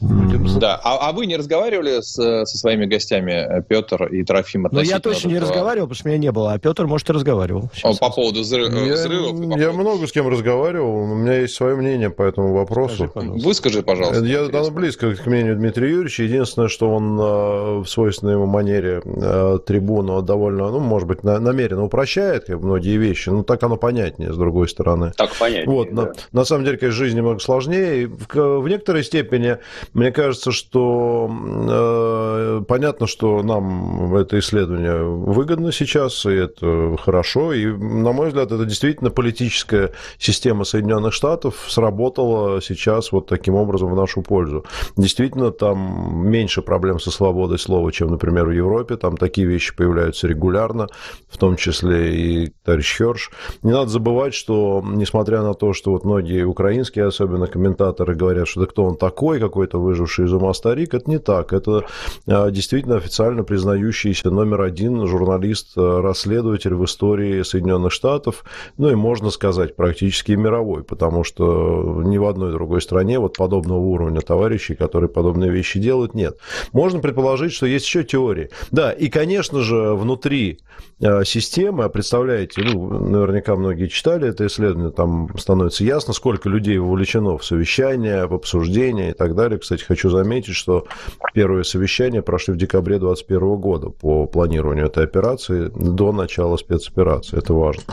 [0.00, 4.68] Будем да, а, а вы не разговаривали с, со своими гостями, э, Петр и Трофим?
[4.70, 7.70] Ну, я точно не разговаривал, потому что меня не было, а Петр, может, и разговаривал.
[7.74, 7.98] Сейчас.
[7.98, 9.58] По поводу взрыв, я, взрывов?
[9.58, 12.94] Я, я много с кем разговаривал, у меня есть свое мнение по этому вопросу.
[12.94, 13.48] Скажи, пожалуйста.
[13.48, 14.24] Выскажи, пожалуйста.
[14.24, 16.22] Я оно близко к мнению Дмитрия Юрьевича.
[16.22, 21.84] Единственное, что он э, в свойственной ему манере э, трибуну довольно, ну, может быть, намеренно
[21.84, 25.12] упрощает как многие вещи, но так оно понятнее, с другой стороны.
[25.16, 26.02] Так понятнее, вот, да.
[26.02, 28.06] на, на самом деле, конечно, жизнь немного сложнее.
[28.06, 29.58] В, в некоторой степени,
[29.92, 37.52] мне кажется, что э, понятно, что нам это исследование выгодно сейчас, и это хорошо.
[37.52, 43.90] И, на мой взгляд, это действительно политическая система Соединенных Штатов сработала сейчас вот таким образом
[43.90, 44.64] в нашу пользу.
[44.96, 48.96] Действительно, там меньше проблем со свободой слова, чем, например, в Европе.
[48.96, 50.86] Там такие вещи появляются регулярно,
[51.28, 53.30] в том числе и товарищ Херш.
[53.62, 58.60] Не надо забывать, что, несмотря на то, что вот многие украинские, особенно комментаторы, говорят, что
[58.60, 61.52] да кто он такой, какой-то выживший из ума старик, это не так.
[61.52, 61.84] Это
[62.26, 68.44] а, действительно официально признающийся номер один журналист-расследователь в истории Соединенных Штатов,
[68.78, 73.78] ну и, можно сказать, практически мировой, потому что ни в одной другой стране вот подобного
[73.78, 76.38] уровня товарищей, которые подобные вещи делают, нет.
[76.72, 78.50] Можно предположить, что есть еще теории.
[78.70, 80.60] Да, и, конечно же, внутри
[81.00, 86.78] э, системы, а представляете, ну, наверняка многие читали это исследование, там становится ясно, сколько людей
[86.78, 89.58] вовлечено в совещания, в обсуждения и так далее.
[89.70, 90.88] Кстати, хочу заметить, что
[91.32, 97.38] первые совещания прошли в декабре 2021 года по планированию этой операции до начала спецоперации.
[97.38, 97.84] Это важно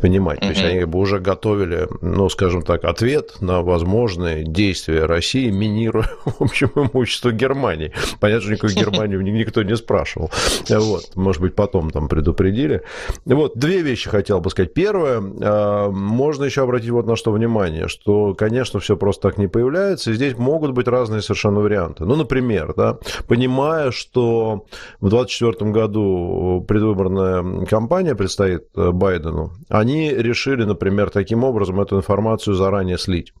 [0.00, 0.40] понимать.
[0.40, 6.10] То есть они бы уже готовили, ну, скажем так, ответ на возможные действия России, минируя,
[6.24, 7.92] в общем, имущество Германии.
[8.18, 10.32] Понятно, что никакой Германии никто не спрашивал.
[10.68, 12.82] Вот, может быть, потом там предупредили.
[13.26, 14.74] Вот, две вещи хотел бы сказать.
[14.74, 19.46] Первое, а, можно еще обратить вот на что внимание, что, конечно, все просто так не
[19.46, 22.04] появляется, и здесь могут быть разные совершенно варианты.
[22.04, 22.98] Ну, например, да,
[23.28, 24.64] понимая, что
[25.00, 32.54] в 2024 году предвыборная кампания предстоит э, Байдену, они решили, например, таким образом эту информацию
[32.54, 33.32] заранее слить,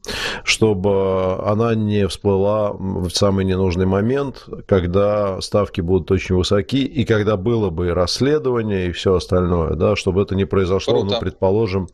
[0.44, 7.36] чтобы она не всплыла в самый ненужный момент, когда ставки будут очень высоки, и когда
[7.36, 11.14] было бы и расследование, и все остальное, да, чтобы это не произошло, Круто.
[11.14, 11.88] ну, предположим,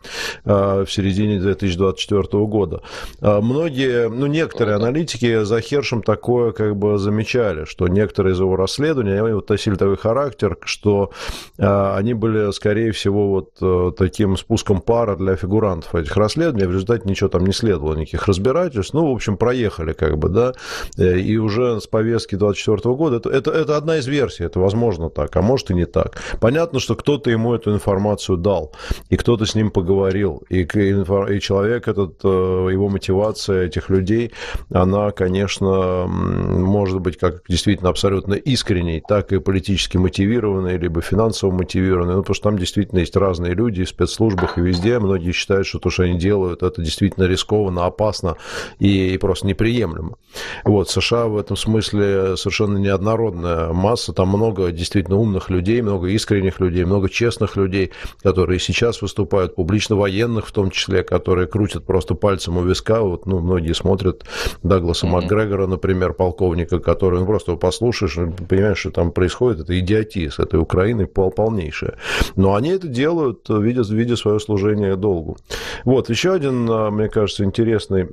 [0.45, 2.83] э, в середине 2024 года.
[3.21, 4.89] Э, многие, ну, некоторые Круто.
[4.89, 9.77] аналитики за Хершем такое как бы замечали, что некоторые из его расследований, они вот носили
[9.77, 11.11] такой характер, что
[11.59, 17.09] э, они были, скорее всего, вот таким спуском пара для фигурантов этих расследований, в результате
[17.09, 20.53] ничего там не следовало, никаких разбирательств, ну, в общем, проехали как бы, да,
[20.97, 25.35] и уже с повестки 24 года, это, это, это одна из версий, это возможно так,
[25.37, 26.23] а может и не так.
[26.41, 28.73] Понятно, что кто-то ему эту информацию дал,
[29.11, 32.29] и кто-то с ним поговорил, и, и человек этот, э,
[32.73, 34.33] его мотивация этих людей,
[34.73, 42.15] она, конечно, может быть как действительно абсолютно искренней, так и политически мотивированной, либо финансово мотивированной,
[42.15, 45.79] ну, потому что там действительно есть разные люди в спецслужбах и везде, многие считают, что
[45.79, 48.37] то, что они делают, это действительно рискованно, опасно
[48.79, 50.17] и, и просто неприемлемо.
[50.65, 56.61] Вот, США в этом смысле совершенно неоднородная масса, там много действительно умных людей, много искренних
[56.61, 57.93] людей, много честных людей,
[58.23, 63.01] которые сейчас выступают публично, военных в том числе, которые крутят просто пальцем у виска.
[63.01, 64.25] Вот, ну, многие смотрят
[64.63, 65.11] Дагласа mm-hmm.
[65.39, 68.17] Макгрегора, например, полковника, который, ну, просто послушаешь,
[68.49, 71.95] понимаешь, что там происходит, это идиотия с этой Украиной пол полнейшая.
[72.37, 75.37] Но они это делают, видя, видя свое служение долгу.
[75.85, 78.09] Вот, еще один, а, мне кажется, интересный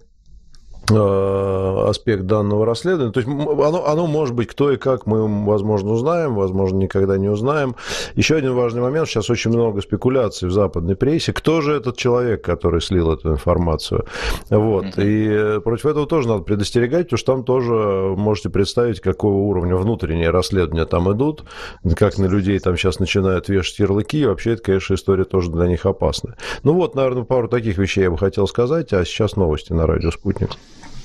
[0.89, 3.11] аспект данного расследования.
[3.11, 7.29] То есть оно, оно может быть кто и как мы, возможно, узнаем, возможно, никогда не
[7.29, 7.75] узнаем.
[8.15, 9.07] Еще один важный момент.
[9.07, 11.33] Сейчас очень много спекуляций в западной прессе.
[11.33, 14.05] Кто же этот человек, который слил эту информацию?
[14.49, 14.85] Вот.
[14.97, 17.73] И против этого тоже надо предостерегать, потому что там тоже
[18.15, 21.45] можете представить, какого уровня внутренние расследования там идут,
[21.95, 24.21] как на людей там сейчас начинают вешать ярлыки.
[24.21, 26.35] И вообще, это, конечно, история тоже для них опасная.
[26.63, 30.11] Ну вот, наверное, пару таких вещей я бы хотел сказать, а сейчас новости на радио
[30.11, 30.51] «Спутник».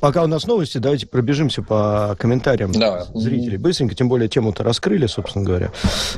[0.00, 3.06] пока у нас новости, давайте пробежимся по комментариям да.
[3.14, 3.56] зрителей.
[3.56, 5.72] Быстренько, тем более тему-то раскрыли, собственно говоря.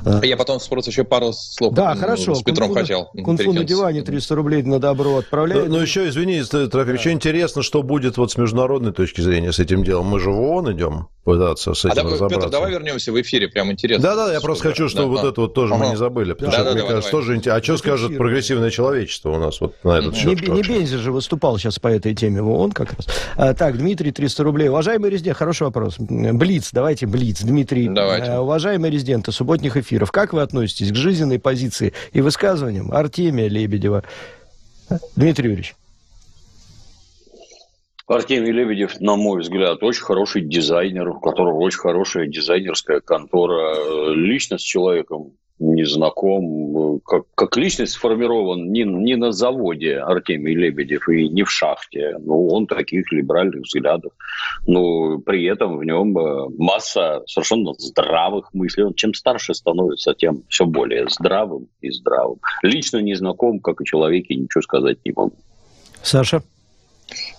[0.04, 2.34] Э, Я потом просто еще пару слов да, хорошо.
[2.34, 3.04] с Петром кунфу хотел.
[3.24, 5.68] Кунфу на диване 300 рублей на добро отправляем.
[5.68, 6.92] Ну, ну еще, извини, Трофим, да.
[6.92, 10.06] еще интересно, что будет вот с международной точки зрения с этим делом.
[10.06, 12.36] Мы же в ООН идем пытаться с а этим а разобраться.
[12.36, 14.02] Петр, давай вернемся в эфире, прям интересно.
[14.02, 15.28] Да-да, я просто хочу, чтобы да, вот да.
[15.28, 15.84] это вот тоже ага.
[15.84, 17.22] мы не забыли, потому да, что, да, мне давай, кажется, давай.
[17.24, 17.60] тоже интересно.
[17.60, 20.40] А что скажет прогрессивное человечество у нас вот на этот счет?
[20.40, 23.06] Не, не Бензи же выступал сейчас по этой теме в ООН как раз.
[23.44, 24.68] А, так, Дмитрий, 300 рублей.
[24.68, 25.96] Уважаемый резидент, хороший вопрос.
[25.98, 27.42] Блиц, давайте Блиц.
[27.42, 28.30] Дмитрий, давайте.
[28.30, 34.04] Э, уважаемые резиденты субботних эфиров, как вы относитесь к жизненной позиции и высказываниям Артемия Лебедева?
[35.16, 35.74] Дмитрий Юрьевич.
[38.06, 44.14] Артемий Лебедев, на мой взгляд, очень хороший дизайнер, у которого очень хорошая дизайнерская контора.
[44.14, 47.00] Личность с человеком не знаком.
[47.06, 52.16] Как, как личность сформирован не, не на заводе Артемий Лебедев и не в шахте.
[52.20, 54.12] Ну, он таких либеральных взглядов.
[54.66, 58.84] Но при этом в нем э, масса совершенно здравых мыслей.
[58.84, 62.38] Он чем старше становится, тем все более здравым и здравым.
[62.62, 65.36] Лично не знаком, как и человеке, ничего сказать не могу.
[66.02, 66.42] Саша?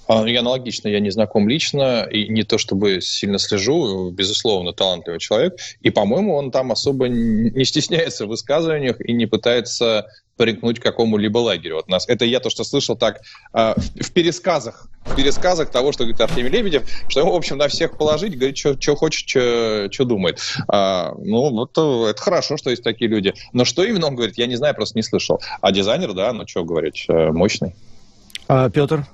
[0.08, 5.20] А, я аналогично, я не знаком лично, и не то чтобы сильно слежу, безусловно, талантливый
[5.20, 10.84] человек, и, по-моему, он там особо не стесняется в высказываниях и не пытается прикнуть к
[10.84, 11.76] какому-либо лагерю.
[11.76, 13.22] Вот нас, это я то, что слышал так
[13.54, 17.58] э, в, в пересказах, в пересказах того, что говорит Артемий Лебедев, что ему, в общем,
[17.58, 20.40] на всех положить, говорит, что хочет, что думает.
[20.68, 23.34] А, ну, вот это хорошо, что есть такие люди.
[23.54, 25.40] Но что именно он говорит, я не знаю, просто не слышал.
[25.62, 27.76] А дизайнер, да, ну что говорить, э, мощный.
[28.48, 29.06] А, Петр?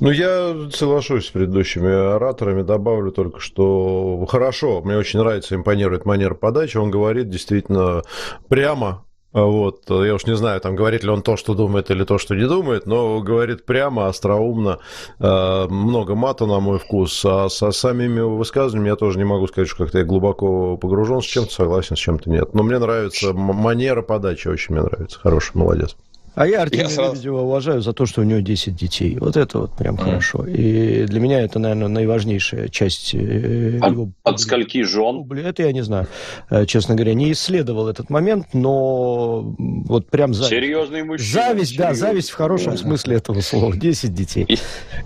[0.00, 6.34] Ну, я соглашусь с предыдущими ораторами, добавлю только, что хорошо, мне очень нравится, импонирует манера
[6.34, 8.02] подачи, он говорит действительно
[8.48, 12.16] прямо, вот, я уж не знаю, там говорит ли он то, что думает, или то,
[12.16, 14.78] что не думает, но говорит прямо, остроумно,
[15.18, 17.22] э, много мата, на мой вкус.
[17.26, 21.26] А со самими высказываниями я тоже не могу сказать, что как-то я глубоко погружен, с
[21.26, 22.54] чем-то согласен, с чем-то нет.
[22.54, 25.20] Но мне нравится манера подачи, очень мне нравится.
[25.20, 25.96] Хороший, молодец.
[26.36, 27.14] А я Артемия сразу...
[27.14, 29.16] Лебедева уважаю за то, что у него 10 детей.
[29.18, 30.04] Вот это вот прям mm.
[30.04, 30.46] хорошо.
[30.46, 34.10] И для меня это, наверное, наиважнейшая часть э, от, его...
[34.22, 35.26] От скольки жен?
[35.32, 36.08] Это я не знаю.
[36.50, 40.50] Э, честно говоря, не исследовал этот момент, но вот прям зависть.
[40.50, 41.42] Серьезный мужчина.
[41.42, 41.88] Зависть, серьезный.
[41.88, 43.74] да, зависть в хорошем смысле этого слова.
[43.74, 44.46] 10 детей.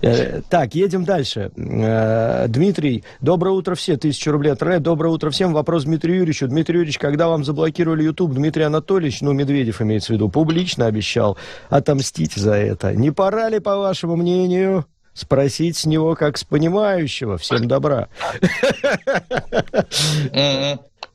[0.01, 1.51] Э, так, едем дальше.
[1.55, 3.95] Дмитрий, доброе утро все.
[3.95, 4.83] Тысяча рублей отправляет.
[4.83, 5.53] Доброе утро всем.
[5.53, 6.49] Вопрос Дмитрию Юрьевичу.
[6.49, 11.20] Дмитрий Юрьевич, когда вам заблокировали YouTube, Дмитрий Анатольевич, ну, Медведев имеется в виду, публично обещал
[11.21, 11.37] обещал
[11.69, 12.93] отомстить за это.
[12.93, 17.37] Не пора ли, по вашему мнению, спросить с него как с понимающего?
[17.37, 18.09] Всем добра.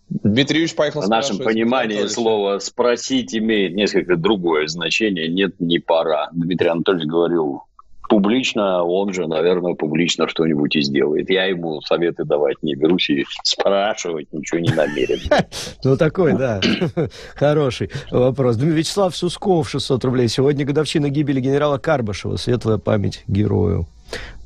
[0.08, 5.26] Дмитрий Юрьевич поехал В нашем понимании слово «спросить» имеет несколько другое значение.
[5.28, 6.28] Нет, не пора.
[6.32, 7.62] Дмитрий Анатольевич говорил
[8.08, 11.30] публично, он же, наверное, публично что-нибудь и сделает.
[11.30, 15.18] Я ему советы давать не берусь и спрашивать ничего не намерен.
[15.84, 16.60] Ну, такой, да,
[17.34, 18.56] хороший вопрос.
[18.56, 20.28] Вячеслав Сусков, 600 рублей.
[20.28, 22.36] Сегодня годовщина гибели генерала Карбашева.
[22.36, 23.86] Светлая память герою.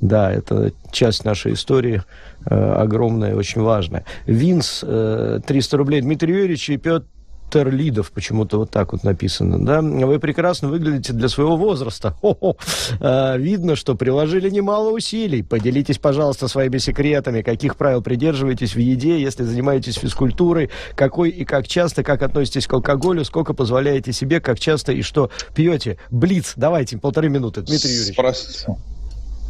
[0.00, 2.02] Да, это часть нашей истории,
[2.46, 4.04] э, огромная, очень важная.
[4.26, 6.00] Винс, э, 300 рублей.
[6.00, 7.06] Дмитрий Юрьевич и Петр
[7.50, 12.10] Терлидов, почему-то вот так вот написано, да, вы прекрасно выглядите для своего возраста.
[12.20, 12.56] Хо-хо.
[13.00, 15.42] А, видно, что приложили немало усилий.
[15.42, 21.66] Поделитесь, пожалуйста, своими секретами, каких правил придерживаетесь в еде, если занимаетесь физкультурой, какой и как
[21.66, 25.98] часто, как относитесь к алкоголю, сколько позволяете себе, как часто и что пьете.
[26.10, 28.14] Блиц, давайте, полторы минуты, Дмитрий Юрьевич.
[28.14, 28.66] Спрос...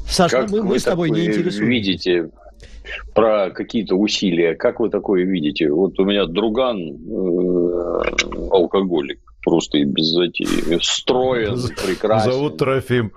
[0.08, 1.64] Саша, как мы, мы с тобой не интересуемся.
[1.64, 2.30] видите
[3.14, 4.54] про какие-то усилия.
[4.54, 5.70] Как вы такое видите?
[5.70, 8.02] Вот у меня друган э,
[8.50, 10.78] алкоголик просто и без затеи.
[10.82, 12.32] Строен, прекрасен.
[12.32, 13.10] Зовут Трофим.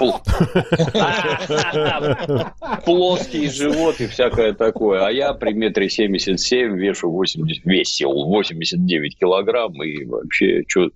[2.85, 5.05] Плоский живот и всякое такое.
[5.05, 10.89] А я при метре семьдесят семь вешу 80, весил 89 килограмм и вообще что,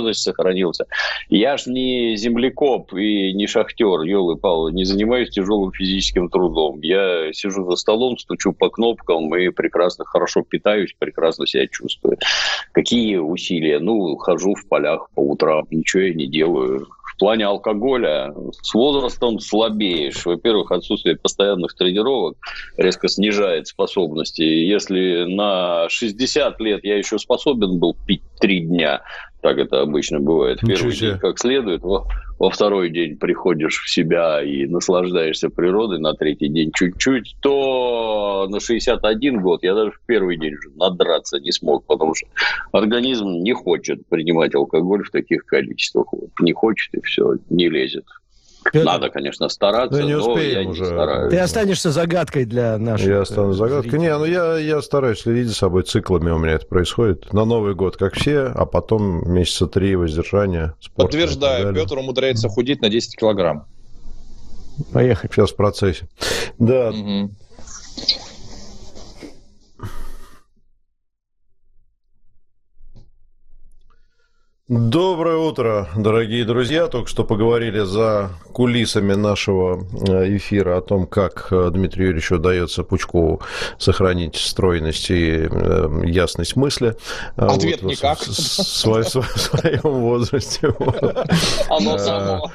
[0.00, 0.86] значит сохранился?
[1.28, 6.80] Я ж не землекоп и не шахтер, елы палы, не занимаюсь тяжелым физическим трудом.
[6.80, 12.18] Я сижу за столом, стучу по кнопкам и прекрасно, хорошо питаюсь, прекрасно себя чувствую.
[12.72, 13.78] Какие усилия?
[13.78, 16.86] Ну, хожу в полях по утрам, ничего я не делаю.
[17.14, 20.26] В плане алкоголя с возрастом слабеешь.
[20.26, 22.36] Во-первых, отсутствие постоянных тренировок
[22.76, 24.42] резко снижает способности.
[24.42, 29.02] Если на 60 лет я еще способен был пить три дня,
[29.44, 30.60] так это обычно бывает.
[30.66, 32.06] Первый день как следует, во,
[32.38, 38.58] во второй день приходишь в себя и наслаждаешься природой, на третий день чуть-чуть, то на
[38.58, 42.26] 61 год я даже в первый день уже надраться не смог, потому что
[42.72, 46.06] организм не хочет принимать алкоголь в таких количествах.
[46.12, 48.06] Вот, не хочет и все, не лезет.
[48.72, 50.80] Петр, Надо, конечно, стараться, но, не но я уже.
[50.80, 51.30] не стараюсь.
[51.30, 53.90] Ты останешься загадкой для наших Я останусь загадкой.
[53.90, 54.00] Зрителей.
[54.08, 57.32] Не, ну я, я стараюсь следить за собой циклами, у меня это происходит.
[57.32, 60.74] На Новый год, как все, а потом месяца три воздержания.
[60.96, 63.66] Подтверждаю, Петр умудряется худеть на 10 килограмм.
[64.92, 65.30] Поехали.
[65.32, 66.08] Сейчас в процессе.
[66.58, 66.90] Да.
[66.90, 67.30] Угу.
[74.66, 76.86] Доброе утро, дорогие друзья.
[76.86, 82.82] Только что поговорили за кулисами нашего э, эфира о том, как э, Дмитрию Юрьевичу удается
[82.82, 83.42] Пучкову
[83.78, 86.96] сохранить стройность и э, ясность мысли.
[87.36, 88.18] Ответ вот, никак.
[88.20, 90.74] В, в, в своем возрасте.
[91.68, 92.50] Оно само.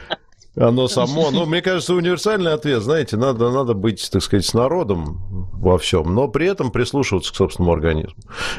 [0.55, 1.30] Оно само.
[1.30, 6.16] Ну, мне кажется, универсальный ответ, знаете, надо, надо быть, так сказать, с народом во всем,
[6.16, 8.16] но при этом прислушиваться к собственному организму.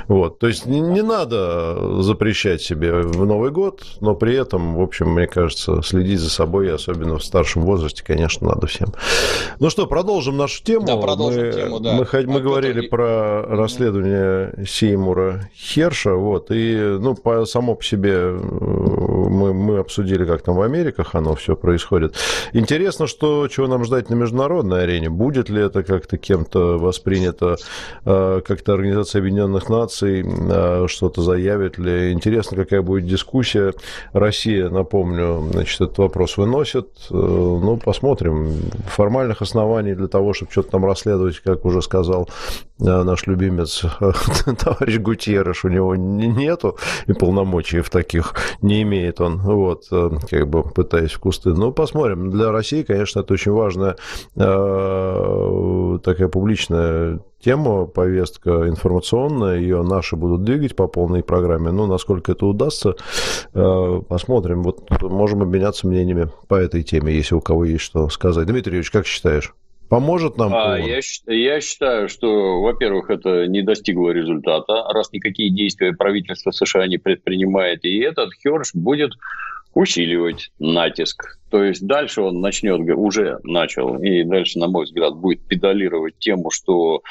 [0.09, 0.39] Вот.
[0.39, 5.11] То есть не, не надо запрещать себе в Новый год, но при этом, в общем,
[5.11, 8.89] мне кажется, следить за собой, особенно в старшем возрасте, конечно, надо всем.
[9.59, 10.87] Ну что, продолжим нашу тему.
[10.87, 11.95] Да, продолжим мы, тему, да.
[11.95, 18.13] Мы, мы а говорили про расследование Сеймура Херша, вот, и, ну, по, само по себе
[18.13, 18.39] э,
[19.31, 22.15] мы, мы обсудили, как там в Америках оно все происходит.
[22.53, 25.09] Интересно, что, чего нам ждать на международной арене.
[25.09, 27.57] Будет ли это как-то кем-то воспринято,
[28.05, 32.13] э, как-то Организация Объединенных Наций э, что-то заявит ли?
[32.13, 33.73] Интересно, какая будет дискуссия.
[34.13, 36.89] Россия, напомню, значит, этот вопрос выносит.
[37.11, 38.53] Э, ну, посмотрим.
[38.87, 42.29] Формальных оснований для того, чтобы что-то там расследовать, как уже сказал
[42.81, 43.85] наш любимец
[44.59, 46.77] товарищ Гутьерыш, у него нету
[47.07, 51.51] и полномочий в таких не имеет он, вот, как бы пытаясь в кусты.
[51.51, 52.31] Ну, посмотрим.
[52.31, 53.97] Для России, конечно, это очень важная
[56.03, 61.71] такая публичная тема, повестка информационная, ее наши будут двигать по полной программе.
[61.71, 62.97] Ну, насколько это удастся,
[63.55, 64.63] э, посмотрим.
[64.63, 68.47] Вот можем обменяться мнениями по этой теме, если у кого есть что сказать.
[68.47, 69.55] Дмитрий Юрьевич, как считаешь?
[69.91, 70.55] Поможет нам?
[70.55, 76.87] А, я, я считаю, что, во-первых, это не достигло результата, раз никакие действия правительства США
[76.87, 79.15] не предпринимает, и этот Херш будет
[79.75, 81.39] усиливать натиск.
[81.51, 86.51] То есть дальше он начнет, уже начал, и дальше, на мой взгляд, будет педалировать тему,
[86.53, 87.03] что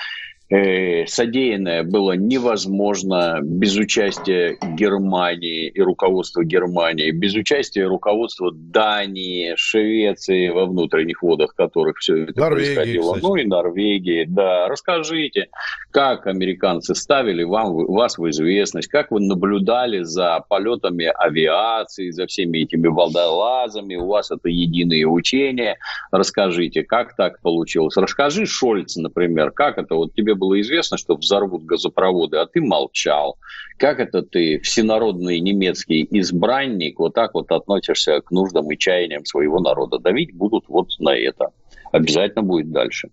[0.51, 10.49] Э, содеянное было невозможно без участия Германии и руководства Германии, без участия руководства Дании, Швеции
[10.49, 13.13] во внутренних водах, которых все это Норвегии, происходило.
[13.13, 13.23] Кстати.
[13.23, 14.67] Ну и Норвегии, да.
[14.67, 15.49] Расскажите,
[15.91, 22.63] как американцы ставили вам, вас в известность, как вы наблюдали за полетами авиации, за всеми
[22.63, 25.77] этими водолазами, у вас это единые учения.
[26.11, 27.95] Расскажите, как так получилось?
[27.97, 33.37] Расскажи Шольц, например, как это вот тебе было известно, что взорвут газопроводы, а ты молчал.
[33.77, 39.59] Как это ты, всенародный немецкий избранник, вот так вот относишься к нуждам и чаяниям своего
[39.59, 39.99] народа?
[39.99, 41.51] Давить будут вот на это.
[41.91, 43.09] Обязательно будет дальше.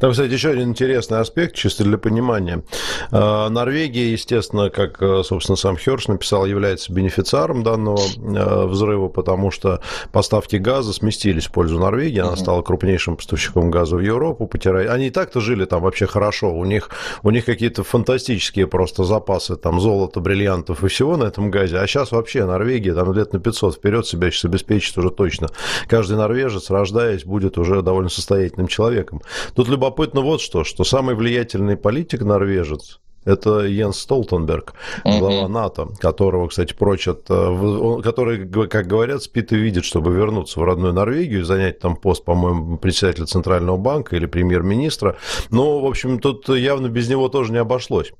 [0.00, 2.62] Там, кстати, еще один интересный аспект, чисто для понимания.
[3.10, 9.50] А, Норвегия, естественно, как, э, собственно, сам Херш написал, является бенефициаром данного э, взрыва, потому
[9.50, 9.80] что
[10.12, 14.92] поставки газа сместились в пользу Норвегии, она стала крупнейшим поставщиком газа в Европу, потирая.
[14.92, 16.90] Они и так-то жили там вообще хорошо, у них,
[17.22, 21.86] у них какие-то фантастические просто запасы там золота, бриллиантов и всего на этом газе, а
[21.86, 25.48] сейчас вообще Норвегия там лет на 500 вперед себя сейчас обеспечит уже точно.
[25.88, 29.22] Каждый норвежец, рождаясь, будет уже довольно состоятельным человеком.
[29.54, 34.74] Тут любопытно вот что, что самый влиятельный политик норвежец это Йенс Столтенберг,
[35.04, 35.48] глава uh-huh.
[35.48, 40.94] НАТО, которого, кстати, прочат, э, который, как говорят, спит и видит, чтобы вернуться в родную
[40.94, 45.16] Норвегию и занять там пост, по-моему, председателя Центрального банка или премьер-министра.
[45.50, 48.12] Но, в общем, тут явно без него тоже не обошлось.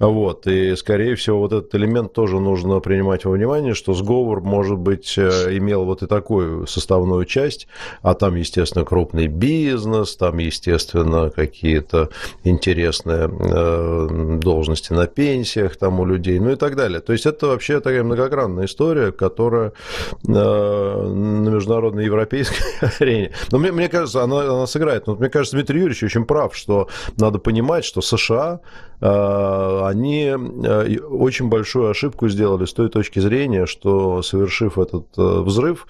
[0.00, 0.46] Вот.
[0.48, 5.16] И, скорее всего, вот этот элемент тоже нужно принимать во внимание, что сговор, может быть,
[5.16, 7.68] э, имел вот и такую составную часть,
[8.02, 12.10] а там, естественно, крупный бизнес, там, естественно, какие-то
[12.42, 13.28] интересные
[14.48, 17.00] должности на пенсиях там у людей, ну и так далее.
[17.00, 19.72] То есть это вообще такая многогранная история, которая
[20.26, 22.62] э, на международной европейской
[23.00, 23.32] арене.
[23.52, 25.06] Но мне, мне кажется, она, она сыграет.
[25.06, 26.88] Но мне кажется, Дмитрий Юрьевич очень прав, что
[27.18, 28.60] надо понимать, что США,
[29.00, 35.40] э, они э, очень большую ошибку сделали с той точки зрения, что совершив этот э,
[35.40, 35.86] взрыв,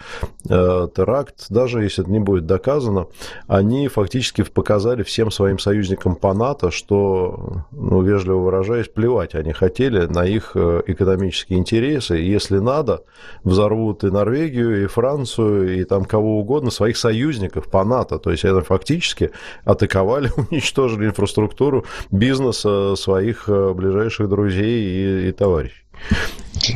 [0.48, 3.06] теракт, даже если это не будет доказано,
[3.46, 10.06] они фактически показали всем своим союзникам по НАТО, что, ну, вежливо выражаясь, плевать они хотели
[10.06, 12.16] на их э, экономические интересы.
[12.16, 13.04] Если надо,
[13.44, 18.18] взорвут и Норвегию, и Францию, и там кого угодно, своих союзников по НАТО.
[18.18, 19.30] То есть это фактически
[19.64, 25.84] атаковали, уничтожили инфраструктуру бизнеса своих э, ближайших друзей и, и товарищей.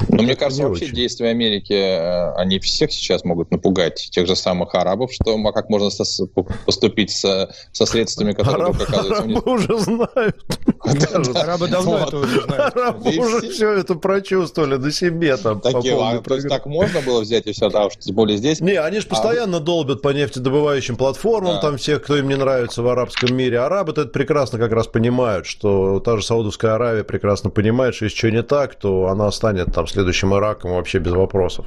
[0.08, 0.94] Но мне кажется, вообще очень.
[0.94, 5.90] действия Америки, э, они всех сейчас могут напугать, тех же самых арабов, что как можно
[6.66, 9.22] поступить со, со средствами, которые Араб, оказываются...
[9.22, 10.44] Арабы уже знают.
[11.34, 12.76] Арабы давно это уже знают.
[12.76, 15.60] Арабы уже все это прочувствовали на себе там.
[15.60, 18.60] То есть так можно было взять и все, да, тем более здесь.
[18.60, 22.82] Не, они же а постоянно долбят по нефтедобывающим платформам, там всех, кто им не нравится
[22.82, 23.60] в арабском мире.
[23.60, 28.16] Арабы это прекрасно как раз понимают, что та же Саудовская Аравия прекрасно понимает, что если
[28.16, 31.66] что не так, то она станет там следующим Ираком вообще без вопросов.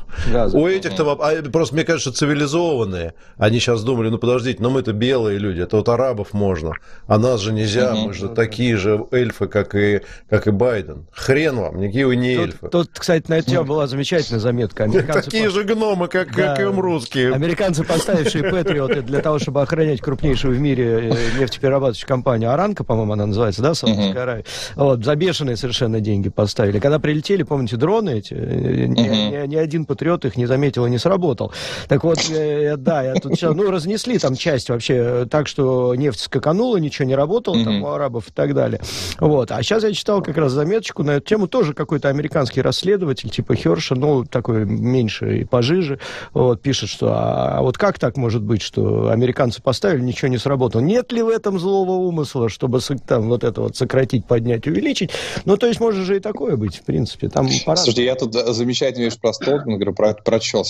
[0.53, 3.13] У этих-то а, просто, мне кажется, цивилизованные.
[3.37, 6.73] Они сейчас думали, ну подождите, но мы-то белые люди, это вот арабов можно,
[7.07, 11.07] а нас же нельзя, мы же такие же эльфы, как и, как и Байден.
[11.11, 12.69] Хрен вам, никакие вы не эльфы.
[12.69, 14.89] Тут, кстати, на это была замечательная заметка.
[15.13, 17.33] Такие же гномы, как, как и русские.
[17.33, 23.13] Американцы, поставившие Патриоты для того, чтобы охранять крупнейшую в мире э, нефтеперерабатывающую компанию Аранка, по-моему,
[23.13, 24.45] она называется, да, Саудовская Аравия.
[24.75, 26.79] Вот, за бешеные совершенно деньги поставили.
[26.79, 29.47] Когда прилетели, помните, дроны эти, э, ни, uh-huh.
[29.47, 31.51] ни, ни один патриот их не заметил и не сработал.
[31.87, 36.21] Так вот, э, да, я тут сейчас, ну, разнесли там часть вообще так, что нефть
[36.21, 38.79] скаканула, ничего не работало там у арабов и так далее.
[39.19, 39.51] Вот.
[39.51, 43.55] А сейчас я читал как раз заметочку на эту тему, тоже какой-то американский расследователь, типа
[43.55, 45.99] Херша, ну, такой меньше и пожиже,
[46.33, 50.37] вот, пишет, что а, а вот как так может быть, что американцы поставили, ничего не
[50.37, 50.81] сработало?
[50.81, 55.11] Нет ли в этом злого умысла, чтобы там вот это вот сократить, поднять, увеличить?
[55.45, 57.29] Ну, то есть может же и такое быть, в принципе.
[57.29, 57.49] Там.
[57.49, 60.65] Слушайте, я тут замечательно вещь про Столтмангера про, прочел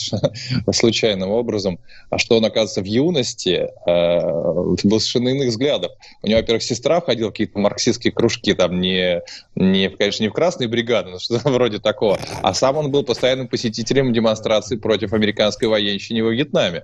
[0.71, 5.91] случайным образом, а что он, оказывается, в юности э, был совершенно иных взглядов.
[6.21, 9.21] У него, во-первых, сестра входила в какие-то марксистские кружки, там не,
[9.55, 12.17] не, конечно, не в красные бригады, но что-то вроде такого.
[12.41, 16.83] А сам он был постоянным посетителем демонстраций против американской военщины во Вьетнаме.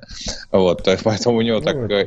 [0.51, 2.03] Вот, поэтому у него ну, так э,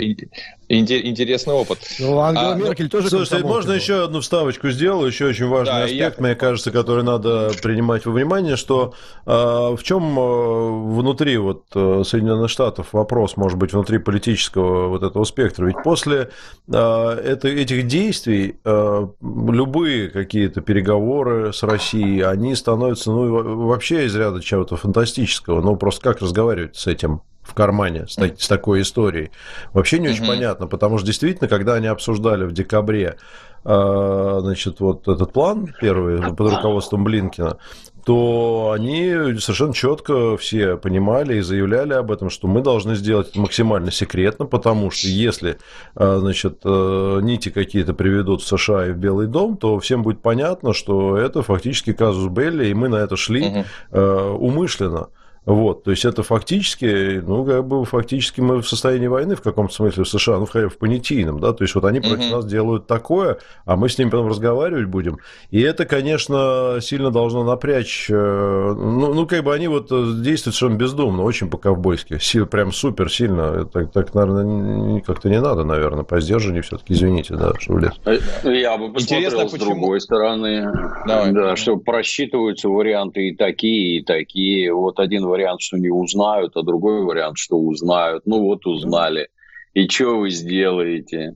[0.68, 1.78] интересный опыт.
[1.98, 3.76] Ну, Ангела а, Меркель ну, тоже Слушайте, можно была.
[3.76, 6.24] еще одну вставочку сделаю, еще очень важный да, аспект, я...
[6.24, 8.94] мне кажется, который надо принимать во внимание, что
[9.26, 15.02] э, в чем э, внутри вот э, Соединенных Штатов вопрос, может быть, внутри политического вот
[15.02, 15.66] этого спектра.
[15.66, 16.30] Ведь после
[16.68, 24.14] э, это, этих действий э, любые какие-то переговоры с Россией, они становятся ну, вообще из
[24.14, 25.60] ряда чего-то фантастического.
[25.60, 29.30] Ну, просто как разговаривать с этим в кармане с, с такой историей.
[29.72, 33.16] Вообще не очень понятно, потому что действительно, когда они обсуждали в декабре
[33.64, 37.58] э, значит, вот этот план первый под руководством Блинкина,
[38.04, 43.40] то они совершенно четко все понимали и заявляли об этом, что мы должны сделать это
[43.40, 45.58] максимально секретно, потому что если
[45.94, 50.20] а, значит, э, нити какие-то приведут в США и в Белый дом, то всем будет
[50.20, 54.00] понятно, что это фактически казус Белли, и мы на это шли угу.
[54.00, 55.08] умышленно.
[55.46, 59.74] Вот, то есть это фактически, ну, как бы фактически мы в состоянии войны в каком-то
[59.74, 62.86] смысле в США, ну, в, в понятийном, да, то есть вот они против нас делают
[62.86, 65.18] такое, а мы с ними потом разговаривать будем.
[65.50, 69.88] И это, конечно, сильно должно напрячь, э, ну, ну как бы они вот
[70.22, 75.64] действуют совершенно бездумно, очень по-ковбойски, сил, прям супер сильно, так, так наверное, как-то не надо,
[75.64, 77.92] наверное, по сдержанию все-таки, извините, да, что влез.
[78.06, 79.70] Э, я бы посмотрел Интересно, с почему?
[79.70, 80.72] другой стороны,
[81.06, 81.32] Давай.
[81.32, 86.62] да, что просчитываются варианты и такие, и такие, вот один вариант, что не узнают, а
[86.62, 88.22] другой вариант, что узнают.
[88.26, 89.28] Ну вот узнали.
[89.74, 91.34] И что вы сделаете?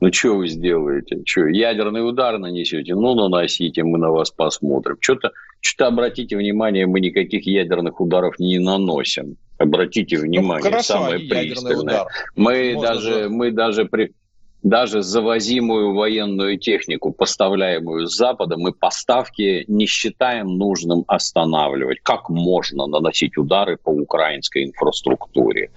[0.00, 1.22] Ну, что вы сделаете?
[1.24, 2.94] Что, ядерный удар нанесете?
[2.94, 4.96] Ну, наносите, мы на вас посмотрим.
[5.00, 9.36] Что-то, что-то обратите внимание, мы никаких ядерных ударов не наносим.
[9.58, 12.06] Обратите ну, внимание, ну, хорошо, самое пристальное.
[12.36, 14.12] Мы даже, мы даже при
[14.62, 21.98] даже завозимую военную технику, поставляемую с Запада, мы поставки не считаем нужным останавливать.
[22.02, 25.70] Как можно наносить удары по украинской инфраструктуре?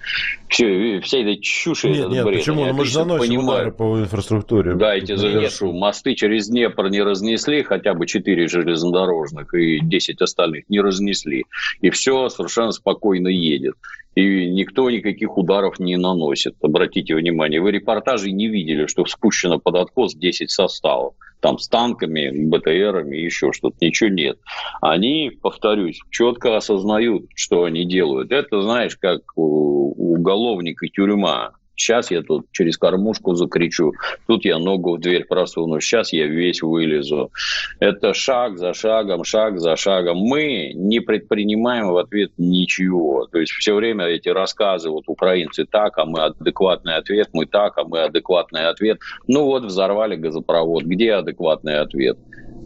[0.48, 2.40] Все, вся эта чушь, нет, этот нет, бред.
[2.40, 2.66] Почему?
[2.66, 3.60] Ну, мы же наносим понимаю.
[3.60, 4.76] удары по инфраструктуре.
[4.76, 5.72] Дайте завершу.
[5.72, 11.46] Мосты через Днепр не разнесли, хотя бы 4 железнодорожных и 10 остальных не разнесли.
[11.82, 13.76] И все совершенно спокойно едет
[14.16, 16.56] и никто никаких ударов не наносит.
[16.62, 21.14] Обратите внимание, вы репортажи не видели, что спущено под откос 10 составов.
[21.40, 23.76] Там с танками, БТРами, еще что-то.
[23.82, 24.38] Ничего нет.
[24.80, 28.32] Они, повторюсь, четко осознают, что они делают.
[28.32, 31.54] Это, знаешь, как уголовник и тюрьма.
[31.82, 33.94] Сейчас я тут через кормушку закричу,
[34.28, 37.32] тут я ногу в дверь просуну, сейчас я весь вылезу.
[37.80, 40.18] Это шаг за шагом, шаг за шагом.
[40.18, 43.26] Мы не предпринимаем в ответ ничего.
[43.32, 47.80] То есть все время эти рассказы, вот украинцы так, а мы адекватный ответ, мы так,
[47.80, 49.00] а мы адекватный ответ.
[49.28, 52.20] Ну вот взорвали газопровод, где адекватный ответ?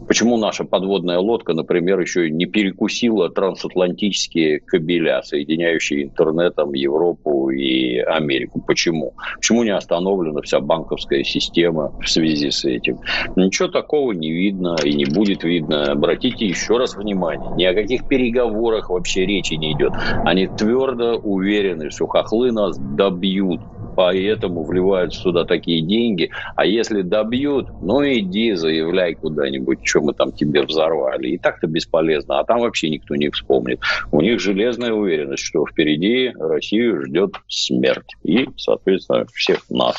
[0.06, 8.62] Почему наша подводная лодка, например, еще не перекусила трансатлантические кабеля, соединяющие интернетом Европу и Америку?
[8.64, 9.14] Почему?
[9.40, 13.00] Почему не остановлена вся банковская система в связи с этим?
[13.34, 15.90] Ничего такого не видно и не будет видно.
[15.92, 19.94] Обратите еще раз внимание, ни о каких переговорах вообще речи не идет.
[20.22, 23.62] Они твердо уверены, что хохлы нас добьют
[23.96, 26.30] поэтому вливают сюда такие деньги.
[26.54, 31.30] А если добьют, ну иди, заявляй куда-нибудь, что мы там тебе взорвали.
[31.30, 33.80] И так-то бесполезно, а там вообще никто не вспомнит.
[34.12, 38.14] У них железная уверенность, что впереди Россию ждет смерть.
[38.22, 39.96] И, соответственно, всех нас.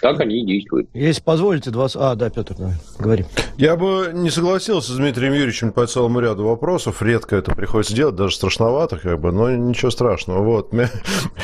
[0.00, 0.88] Так они и действуют.
[0.94, 1.86] Если позволите, два...
[1.94, 3.24] А, да, Петр, давай, говори.
[3.56, 7.02] Я бы не согласился с Дмитрием Юрьевичем по целому ряду вопросов.
[7.02, 10.42] Редко это приходится делать, даже страшновато, как бы, но ничего страшного.
[10.42, 10.72] Вот.
[10.74, 10.88] Мне,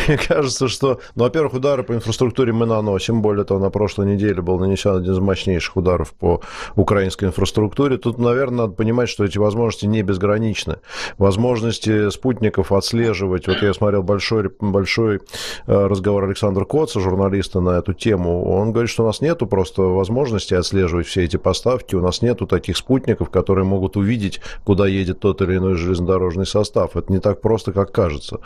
[0.08, 3.22] мне кажется, что, ну, во-первых, удары по инфраструктуре мы наносим.
[3.22, 6.40] Более того, на прошлой неделе был нанесен один из мощнейших ударов по
[6.74, 7.96] украинской инфраструктуре.
[7.96, 10.78] Тут, наверное, надо понимать, что эти возможности не безграничны.
[11.18, 13.46] Возможности спутников отслеживать.
[13.46, 15.20] Вот я смотрел большой, большой э,
[15.66, 20.54] разговор Александра Коца, журналиста, на эту тему он говорит, что у нас нету просто возможности
[20.54, 25.42] отслеживать все эти поставки, у нас нету таких спутников, которые могут увидеть, куда едет тот
[25.42, 26.96] или иной железнодорожный состав.
[26.96, 28.40] Это не так просто, как кажется.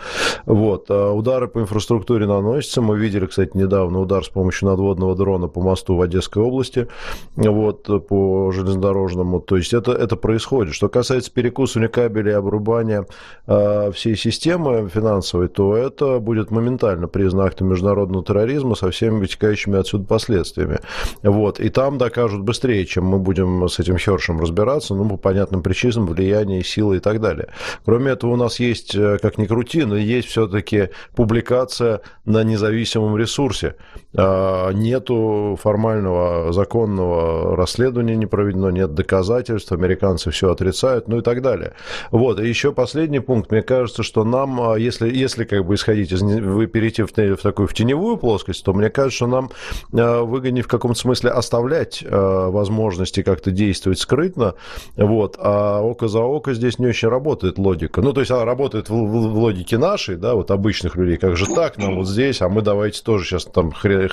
[0.47, 0.87] Вот.
[0.91, 2.81] А удары по инфраструктуре наносятся.
[2.81, 6.89] Мы видели, кстати, недавно удар с помощью надводного дрона по мосту в Одесской области,
[7.37, 9.41] вот, по железнодорожному.
[9.41, 10.75] То есть это, это происходит.
[10.75, 13.07] Что касается перекусывания кабелей и обрубания
[13.47, 19.79] э, всей системы финансовой, то это будет моментально признано актом международного терроризма со всеми вытекающими
[19.85, 20.81] отсюда последствиями.
[21.23, 21.61] Вот.
[21.61, 26.07] И там докажут быстрее, чем мы будем с этим Хершем разбираться, ну, по понятным причинам,
[26.07, 27.49] влияние, силы и так далее.
[27.85, 33.17] Кроме этого, у нас есть, э, как ни крути, но есть все-таки публикация на независимом
[33.17, 33.77] ресурсе.
[34.17, 41.43] А, нету формального законного расследования не проведено, нет доказательств, американцы все отрицают, ну и так
[41.43, 41.73] далее.
[42.11, 43.51] Вот, и еще последний пункт.
[43.51, 47.43] Мне кажется, что нам, а, если, если как бы исходить из, вы перейти в, в
[47.43, 49.51] такую в теневую плоскость, то мне кажется, что нам
[49.91, 54.55] выгоднее в каком-то смысле оставлять возможности как-то действовать скрытно,
[54.97, 58.01] вот, а око за око здесь не очень работает логика.
[58.01, 61.79] Ну, то есть она работает в, логике нашей, да, вот обычных людей, как же так,
[61.79, 64.09] нам вот здесь, а мы давайте тоже сейчас там хрен,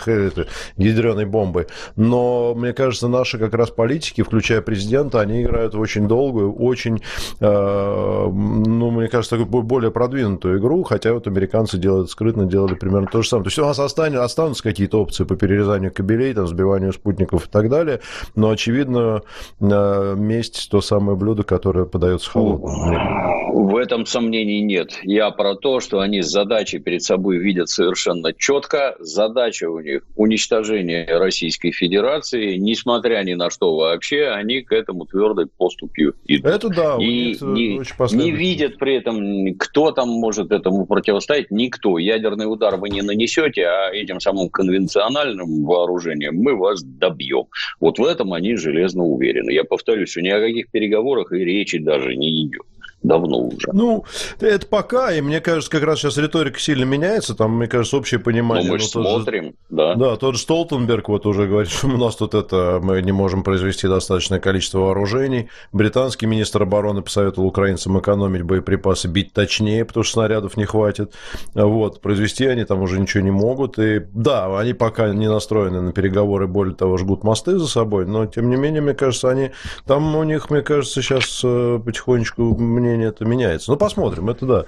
[0.77, 1.67] ядреной бомбы.
[1.95, 7.01] Но, мне кажется, наши как раз политики, включая президента, они играют в очень долгую, очень,
[7.39, 13.07] э, ну, мне кажется, такую более продвинутую игру, хотя вот американцы делают скрытно, делали примерно
[13.07, 13.45] то же самое.
[13.45, 17.49] То есть у нас останется, останутся какие-то опции по перерезанию кабелей, там, сбиванию спутников и
[17.49, 17.99] так далее,
[18.35, 19.21] но, очевидно,
[19.59, 23.30] э, месть то самое блюдо, которое подается холодным.
[23.53, 24.97] В этом сомнений нет.
[25.03, 28.95] Я про то, что они задачи перед собой видят совершенно четко.
[28.99, 35.47] Задача у них уничтожение Российской Федерации, несмотря ни на что вообще, они к этому твердой
[35.47, 36.45] поступью идут.
[36.45, 36.97] Это да.
[36.97, 37.81] И не,
[38.15, 41.97] не видят при этом, кто там может этому противостоять, никто.
[41.97, 47.47] Ядерный удар вы не нанесете, а этим самым конвенциональным вооружением мы вас добьем.
[47.81, 49.51] Вот в этом они железно уверены.
[49.51, 52.63] Я повторюсь, ни о каких переговорах и речи даже не идет
[53.03, 53.69] давно уже.
[53.73, 54.05] Ну,
[54.39, 58.19] это пока, и мне кажется, как раз сейчас риторика сильно меняется, там, мне кажется, общее
[58.19, 58.67] понимание.
[58.67, 59.95] Ну, мы же смотрим, же, да.
[59.95, 63.43] Да, тот же Столтенберг вот уже говорит, что у нас тут это, мы не можем
[63.43, 65.49] произвести достаточное количество вооружений.
[65.71, 71.13] Британский министр обороны посоветовал украинцам экономить боеприпасы, бить точнее, потому что снарядов не хватит.
[71.53, 73.79] Вот, произвести они там уже ничего не могут.
[73.79, 78.25] И да, они пока не настроены на переговоры, более того, жгут мосты за собой, но,
[78.25, 79.51] тем не менее, мне кажется, они,
[79.85, 83.71] там у них, мне кажется, сейчас э, потихонечку мне мнение это меняется.
[83.71, 84.65] Ну, посмотрим, это да.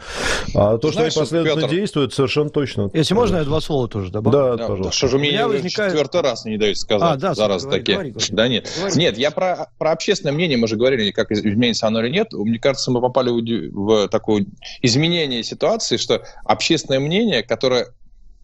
[0.55, 1.76] А то, Знаешь, что они последовательно Петр...
[1.76, 2.89] действуют, совершенно точно.
[2.93, 4.39] Если можно, я два слова тоже добавлю.
[4.39, 4.93] Да, да пожалуйста.
[4.93, 5.91] Что же мне возникает...
[5.91, 7.15] четвертый раз не дают сказать.
[7.15, 8.13] А, да, Зараз говори, говори.
[8.30, 8.69] Да нет.
[8.78, 8.95] Говори.
[8.99, 12.32] Нет, я про, про общественное мнение, мы же говорили, как изменится оно или нет.
[12.34, 14.45] Мне кажется, мы попали в, в такое
[14.82, 17.88] изменение ситуации, что общественное мнение, которое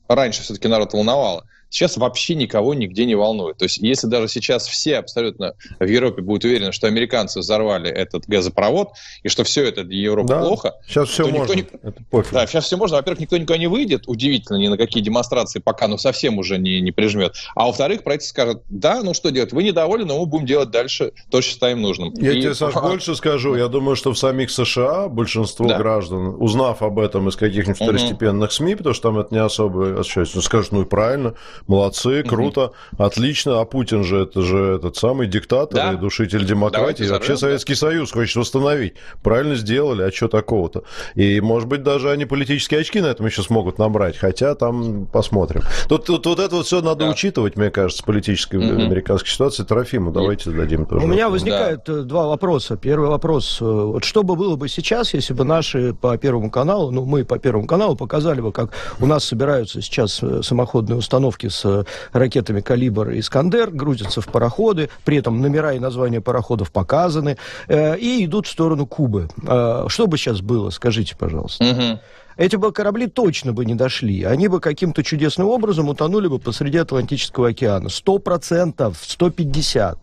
[0.07, 3.57] раньше все-таки народ волновало, сейчас вообще никого нигде не волнует.
[3.57, 8.25] То есть если даже сейчас все абсолютно в Европе будут уверены, что американцы взорвали этот
[8.27, 8.89] газопровод,
[9.23, 11.53] и что все это для Европы да, плохо, сейчас все можно.
[11.53, 12.33] Никто, это пофиг.
[12.33, 12.97] Да, сейчас все можно.
[12.97, 16.81] Во-первых, никто никуда не выйдет, удивительно, ни на какие демонстрации пока, ну, совсем уже не,
[16.81, 17.35] не прижмет.
[17.55, 21.13] А во-вторых, правительство скажет, да, ну что делать, вы недовольны, но мы будем делать дальше
[21.29, 22.13] то, что считаем нужным.
[22.15, 22.41] Я и...
[22.41, 23.55] тебе, Саш, больше скажу.
[23.55, 25.77] Я думаю, что в самих США большинство да.
[25.77, 28.51] граждан, узнав об этом из каких-нибудь второстепенных.
[28.51, 31.35] СМИ, потому что там это не особо освещается, скажут, ну и правильно,
[31.67, 33.03] молодцы, круто, угу.
[33.03, 33.61] отлично.
[33.61, 35.93] А Путин же это же этот самый диктатор да.
[35.93, 36.79] и душитель демократии.
[36.79, 37.79] Давайте вообще Советский да.
[37.79, 38.93] Союз хочет восстановить.
[39.23, 40.83] Правильно сделали, а что такого-то?
[41.15, 45.61] И, может быть, даже они политические очки на этом еще смогут набрать, хотя там посмотрим.
[45.87, 47.11] Тут, тут вот это вот все надо да.
[47.11, 48.81] учитывать, мне кажется, политической угу.
[48.81, 49.63] американской ситуации.
[49.63, 51.05] Трофиму давайте зададим тоже.
[51.05, 51.93] У меня возникают да.
[51.93, 52.77] Э, два вопроса.
[52.77, 53.59] Первый вопрос.
[53.61, 57.25] Э, вот что бы было бы сейчас, если бы наши по Первому каналу, ну, мы
[57.25, 61.83] по Первому каналу показали бы, как у нас собираются сейчас э, самоходные установки с э,
[62.11, 67.37] ракетами «Калибр» и «Искандер», грузятся в пароходы, при этом номера и названия пароходов показаны,
[67.67, 69.29] э, и идут в сторону Кубы.
[69.47, 71.63] Э, что бы сейчас было, скажите, пожалуйста.
[71.63, 71.99] Угу
[72.39, 74.23] эти бы корабли точно бы не дошли.
[74.23, 77.89] Они бы каким-то чудесным образом утонули бы посреди Атлантического океана.
[77.89, 79.99] Сто процентов, сто пятьдесят.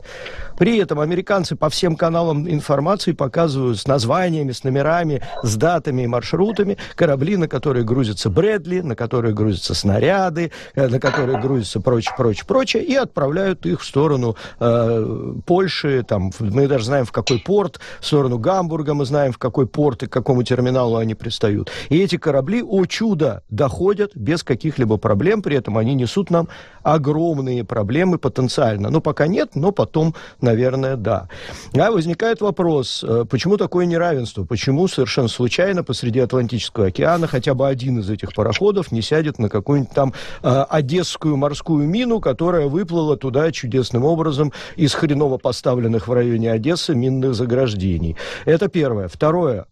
[0.58, 6.06] При этом американцы по всем каналам информации показывают с названиями, с номерами, с датами и
[6.06, 12.14] маршрутами корабли, на которые грузятся Брэдли, на которые грузятся снаряды, э, на которые грузятся прочее,
[12.16, 17.38] прочее, прочее, и отправляют их в сторону э, Польши, там, мы даже знаем, в какой
[17.38, 21.70] порт, в сторону Гамбурга мы знаем, в какой порт и к какому терминалу они пристают.
[21.88, 26.48] И эти корабли, о чудо, доходят без каких-либо проблем, при этом они несут нам
[26.82, 28.90] огромные проблемы потенциально.
[28.90, 31.28] Ну, пока нет, но потом, наверное, да.
[31.72, 34.44] А возникает вопрос, э, почему такое неравенство?
[34.44, 39.48] Почему совершенно случайно посреди Атлантического океана хотя бы один из этих пароходов не сядет на
[39.48, 40.12] какую-нибудь там
[40.42, 46.92] э, одесскую морскую мину, которая выплыла туда чудесным образом из хреново поставленных в районе Одессы
[46.92, 48.16] минных заграждений?
[48.46, 49.06] Это первое.
[49.06, 49.66] Второе.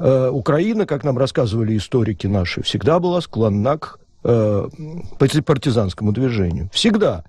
[0.00, 4.68] Э, Украина, как нам рассказывали историки наши, всегда была склонна к э,
[5.18, 6.70] партизанскому движению.
[6.72, 7.24] Всегда.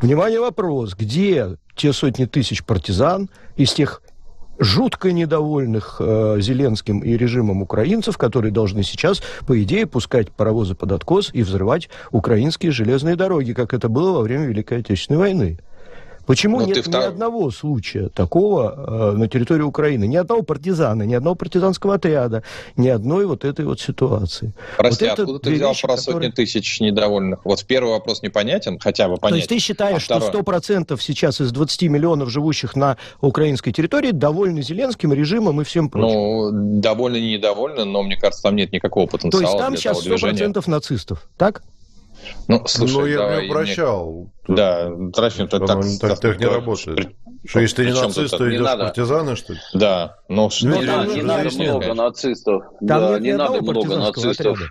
[0.00, 0.94] Внимание, вопрос.
[0.94, 4.02] Где те сотни тысяч партизан из тех
[4.58, 10.92] жутко недовольных э, Зеленским и режимом украинцев, которые должны сейчас, по идее, пускать паровозы под
[10.92, 15.58] откос и взрывать украинские железные дороги, как это было во время Великой Отечественной войны.
[16.26, 20.06] Почему Но ну, нет ни одного случая такого э, на территории Украины?
[20.06, 22.42] Ни одного партизана, ни одного партизанского отряда,
[22.76, 24.52] ни одной вот этой вот ситуации.
[24.76, 26.32] Прости, вот откуда ты взял вещи, про сотни которые...
[26.32, 27.44] тысяч недовольных?
[27.44, 29.30] Вот первый вопрос непонятен, хотя бы понятен.
[29.30, 34.10] То есть ты считаешь, а что 100% сейчас из 20 миллионов живущих на украинской территории
[34.10, 36.08] довольны Зеленским режимом и всем прочим?
[36.12, 40.04] Ну, довольны, не недовольны, но мне кажется, там нет никакого потенциала То есть там сейчас
[40.04, 40.62] 100% движения.
[40.66, 41.62] нацистов, так?
[42.48, 44.30] Ну, слушай, ну я бы обращал.
[44.46, 44.56] Мне...
[44.56, 45.84] Да, Трофим, ты так...
[46.00, 47.16] Так, так не работает.
[47.44, 48.84] Что, если ты не нацист, то идешь надо.
[48.84, 49.58] партизаны, что ли?
[49.74, 50.16] Да.
[50.28, 52.64] Ну, ну не, не, не надо много нацистов.
[52.80, 54.58] Там да, не надо много нацистов.
[54.58, 54.70] Отряда.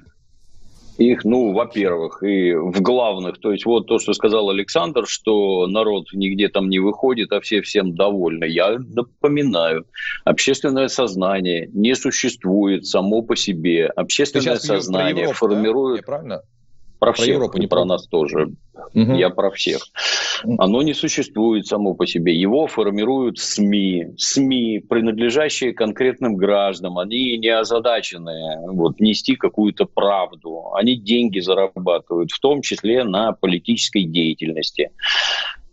[0.98, 6.08] Их, ну, во-первых, и в главных, то есть вот то, что сказал Александр, что народ
[6.14, 8.46] нигде там не выходит, а все всем довольны.
[8.46, 9.86] Я напоминаю,
[10.24, 13.88] общественное сознание не существует само по себе.
[13.88, 15.96] Общественное сознание Европу, формирует...
[15.96, 15.98] Да?
[15.98, 16.42] Я правильно?
[17.06, 18.50] Про, про всех, Европу, не про нас тоже.
[18.96, 19.14] Угу.
[19.14, 19.82] Я про всех.
[20.58, 22.36] Оно не существует само по себе.
[22.36, 24.16] Его формируют СМИ.
[24.18, 26.98] СМИ, принадлежащие конкретным гражданам.
[26.98, 30.72] Они не озадачены вот, нести какую-то правду.
[30.74, 34.90] Они деньги зарабатывают, в том числе на политической деятельности.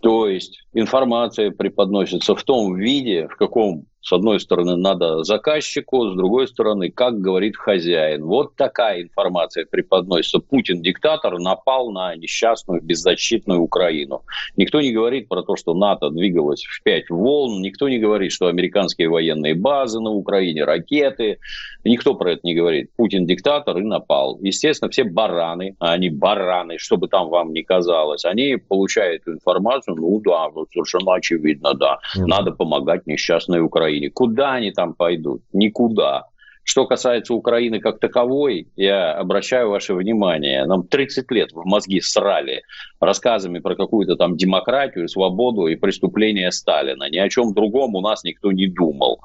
[0.01, 6.17] То есть информация преподносится в том виде, в каком с одной стороны, надо заказчику, с
[6.17, 8.25] другой стороны, как говорит хозяин.
[8.25, 10.41] Вот такая информация преподносится.
[10.41, 14.23] Путин, диктатор, напал на несчастную, беззащитную Украину.
[14.57, 17.63] Никто не говорит про то, что НАТО двигалось в пять волн.
[17.63, 21.39] Никто не говорит, что американские военные базы на Украине, ракеты.
[21.85, 22.91] Никто про это не говорит.
[22.97, 24.37] Путин диктатор и напал.
[24.41, 30.21] Естественно, все бараны, а они бараны, чтобы там вам не казалось, они получают информацию, ну
[30.21, 31.99] да, ну, совершенно очевидно, да.
[32.17, 34.11] Надо помогать несчастной Украине Украине.
[34.11, 35.43] Куда они там пойдут?
[35.53, 36.25] Никуда.
[36.65, 42.63] Что касается Украины как таковой, я обращаю ваше внимание, нам 30 лет в мозги срали
[43.01, 47.11] рассказами про какую-то там демократию, свободу и преступления Сталина.
[47.11, 49.21] Ни о чем другом у нас никто не думал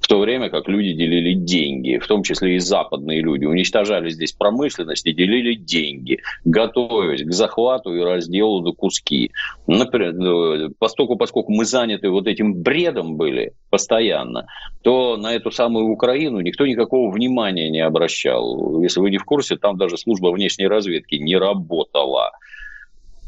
[0.00, 4.32] в то время как люди делили деньги, в том числе и западные люди, уничтожали здесь
[4.32, 9.32] промышленность и делили деньги, готовясь к захвату и разделу до куски.
[9.66, 14.46] Например, э, поскольку, поскольку мы заняты вот этим бредом были постоянно,
[14.82, 18.82] то на эту самую Украину никто никакого внимания не обращал.
[18.82, 22.32] Если вы не в курсе, там даже служба внешней разведки не работала.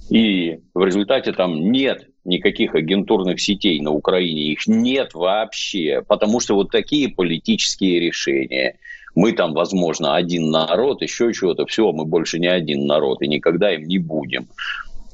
[0.08, 6.54] И в результате там нет никаких агентурных сетей на Украине, их нет вообще, потому что
[6.54, 8.76] вот такие политические решения.
[9.14, 13.74] Мы там, возможно, один народ, еще чего-то, все, мы больше не один народ и никогда
[13.74, 14.48] им не будем.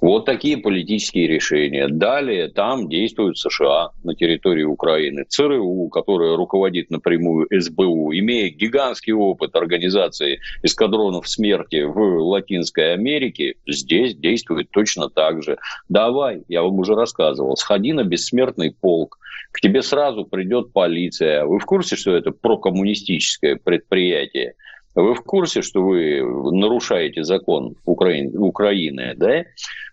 [0.00, 1.88] Вот такие политические решения.
[1.88, 5.24] Далее там действуют США на территории Украины.
[5.26, 14.14] ЦРУ, которая руководит напрямую СБУ, имея гигантский опыт организации эскадронов смерти в Латинской Америке, здесь
[14.14, 15.56] действует точно так же.
[15.88, 19.18] Давай, я вам уже рассказывал, сходи на бессмертный полк,
[19.50, 21.46] к тебе сразу придет полиция.
[21.46, 24.54] Вы в курсе, что это прокоммунистическое предприятие?
[24.94, 26.22] Вы в курсе, что вы
[26.52, 29.44] нарушаете закон Украины, Украины, да?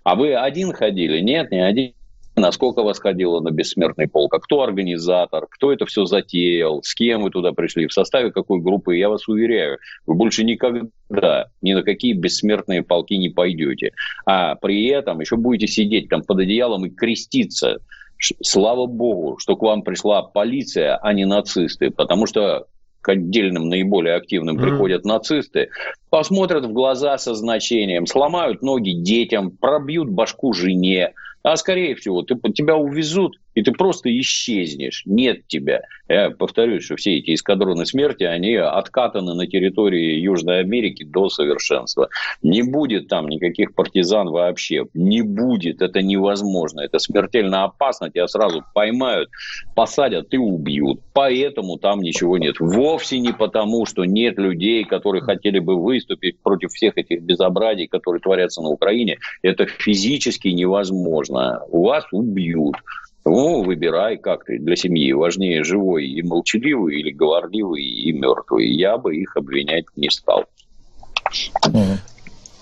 [0.03, 1.19] А вы один ходили?
[1.19, 1.93] Нет, не один.
[2.35, 4.33] Насколько вас ходило на бессмертный полк?
[4.33, 5.45] А кто организатор?
[5.49, 6.81] Кто это все затеял?
[6.81, 7.87] С кем вы туда пришли?
[7.87, 8.97] В составе какой группы?
[8.97, 9.77] Я вас уверяю,
[10.07, 13.91] вы больше никогда ни на какие бессмертные полки не пойдете.
[14.25, 17.77] А при этом еще будете сидеть там под одеялом и креститься.
[18.41, 21.91] Слава богу, что к вам пришла полиция, а не нацисты.
[21.91, 22.65] Потому что
[23.03, 25.07] к отдельным наиболее активным приходят mm.
[25.07, 25.69] нацисты,
[26.09, 32.35] посмотрят в глаза со значением, сломают ноги детям, пробьют башку жене, а скорее всего ты,
[32.53, 35.81] тебя увезут и ты просто исчезнешь, нет тебя.
[36.07, 42.09] Я повторюсь, что все эти эскадроны смерти, они откатаны на территории Южной Америки до совершенства.
[42.41, 48.63] Не будет там никаких партизан вообще, не будет, это невозможно, это смертельно опасно, тебя сразу
[48.73, 49.29] поймают,
[49.75, 50.99] посадят и убьют.
[51.13, 52.59] Поэтому там ничего нет.
[52.59, 58.21] Вовсе не потому, что нет людей, которые хотели бы выступить против всех этих безобразий, которые
[58.21, 59.17] творятся на Украине.
[59.41, 61.61] Это физически невозможно.
[61.71, 62.75] Вас убьют.
[63.25, 65.13] Ну, выбирай, как ты для семьи.
[65.13, 68.69] Важнее живой и молчаливый или говорливый и мертвый.
[68.69, 70.45] Я бы их обвинять не стал.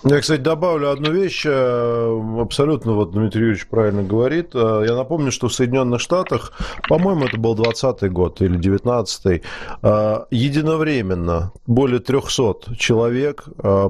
[0.04, 1.44] Я, кстати, добавлю одну вещь.
[1.46, 4.50] Э, абсолютно вот Дмитрий Юрьевич правильно говорит.
[4.52, 6.52] Э, я напомню, что в Соединенных Штатах,
[6.88, 9.42] по-моему, это был 20 год или 19
[9.82, 13.44] э, единовременно более 300 человек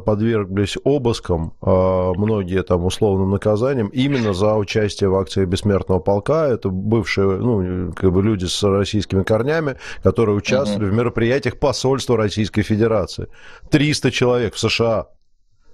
[0.05, 6.49] подверглись обыскам, многие там условным наказанием, именно за участие в акции Бессмертного полка.
[6.49, 10.95] Это бывшие ну, как бы люди с российскими корнями, которые участвовали угу.
[10.95, 13.29] в мероприятиях посольства Российской Федерации.
[13.71, 15.07] 300 человек в США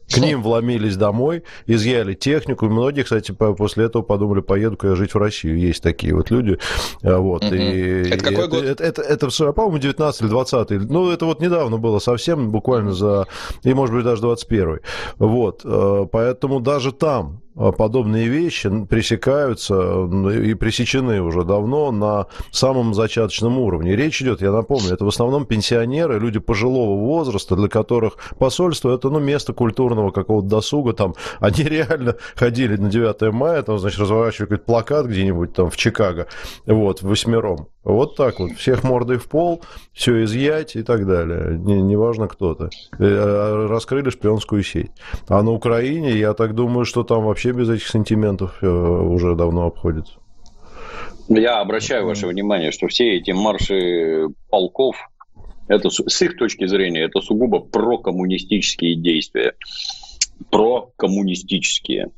[0.08, 2.66] к ним вломились домой, изъяли технику.
[2.66, 5.58] И многие, кстати, после этого подумали, поеду-ка я жить в Россию.
[5.58, 6.58] Есть такие вот люди.
[7.02, 7.44] А, вот.
[7.44, 7.54] Угу.
[7.54, 8.64] И, это какой это, год?
[8.64, 12.92] Это, это, это, это по-моему, 19 или 20 Ну, это вот недавно было совсем, буквально
[12.92, 13.26] за...
[13.62, 14.80] И, может быть, даже 21
[15.18, 15.62] Вот.
[15.64, 17.42] Э, поэтому даже там
[17.76, 23.96] подобные вещи пресекаются и пресечены уже давно на самом зачаточном уровне.
[23.96, 29.10] Речь идет, я напомню, это в основном пенсионеры, люди пожилого возраста, для которых посольство это
[29.10, 30.92] ну, место культурного какого-то досуга.
[30.92, 35.76] Там, они реально ходили на 9 мая, там, значит, разворачивали какой-то плакат где-нибудь там в
[35.76, 36.28] Чикаго,
[36.66, 37.68] вот, восьмером.
[37.88, 38.52] Вот так вот.
[38.52, 39.62] Всех мордой в пол,
[39.94, 41.58] все изъять и так далее.
[41.58, 42.64] Не, неважно кто-то.
[42.64, 42.68] Э,
[43.00, 44.90] а, раскрыли шпионскую сеть.
[45.26, 49.66] А на Украине, я так думаю, что там вообще без этих сантиментов э, уже давно
[49.66, 50.18] обходится.
[51.28, 54.96] Я обращаю ваше внимание, что все эти марши полков,
[55.66, 59.54] это, с их точки зрения, это сугубо прокоммунистические действия.
[60.50, 62.10] Прокоммунистические.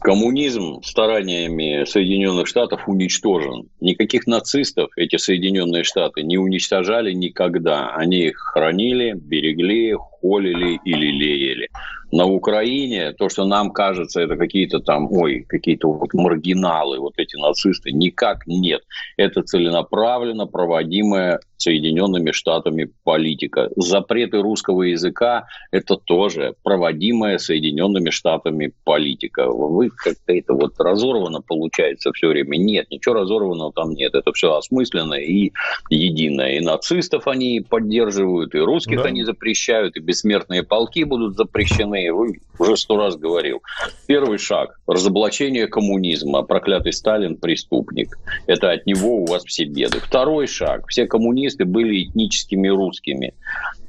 [0.00, 3.68] Коммунизм стараниями Соединенных Штатов уничтожен.
[3.80, 7.94] Никаких нацистов эти Соединенные Штаты не уничтожали никогда.
[7.94, 11.68] Они их хранили, берегли, холили или лелеяли
[12.14, 17.34] на Украине, то, что нам кажется, это какие-то там, ой, какие-то вот маргиналы, вот эти
[17.36, 18.82] нацисты, никак нет.
[19.16, 23.70] Это целенаправленно проводимая Соединенными Штатами политика.
[23.76, 29.48] Запреты русского языка– это тоже проводимая Соединенными Штатами политика.
[29.48, 32.58] Вы как-то это вот разорвано получается все время.
[32.58, 34.14] Нет, ничего разорванного там нет.
[34.14, 35.52] Это все осмысленно и
[35.88, 36.58] единое.
[36.58, 39.04] И нацистов они поддерживают, и русских да.
[39.04, 42.12] они запрещают, и бессмертные полки будут запрещены я
[42.58, 43.62] уже сто раз говорил.
[44.06, 46.42] Первый шаг– разоблачение коммунизма.
[46.42, 48.18] Проклятый Сталин– преступник.
[48.46, 49.98] Это от него у вас все беды.
[50.00, 53.34] Второй шаг– все коммунисты были этническими русскими.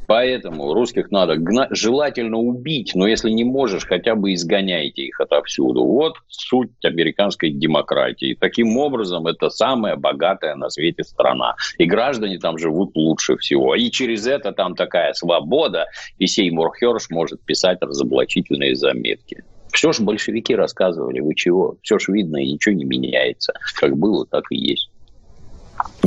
[0.08, 5.84] Поэтому русских надо гнать, желательно убить, но если не можешь, хотя бы изгоняйте их отовсюду.
[5.84, 8.38] Вот суть американской демократии.
[8.40, 11.56] Таким образом, это самая богатая на свете страна.
[11.78, 13.76] И граждане там живут лучше всего.
[13.76, 15.86] И через это там такая свобода,
[16.20, 19.44] и Сеймур Херш может писать разоблачительные заметки.
[19.74, 21.78] Все же большевики рассказывали, вы чего?
[21.82, 23.54] Все же видно, и ничего не меняется.
[23.76, 24.90] Как было, так и есть.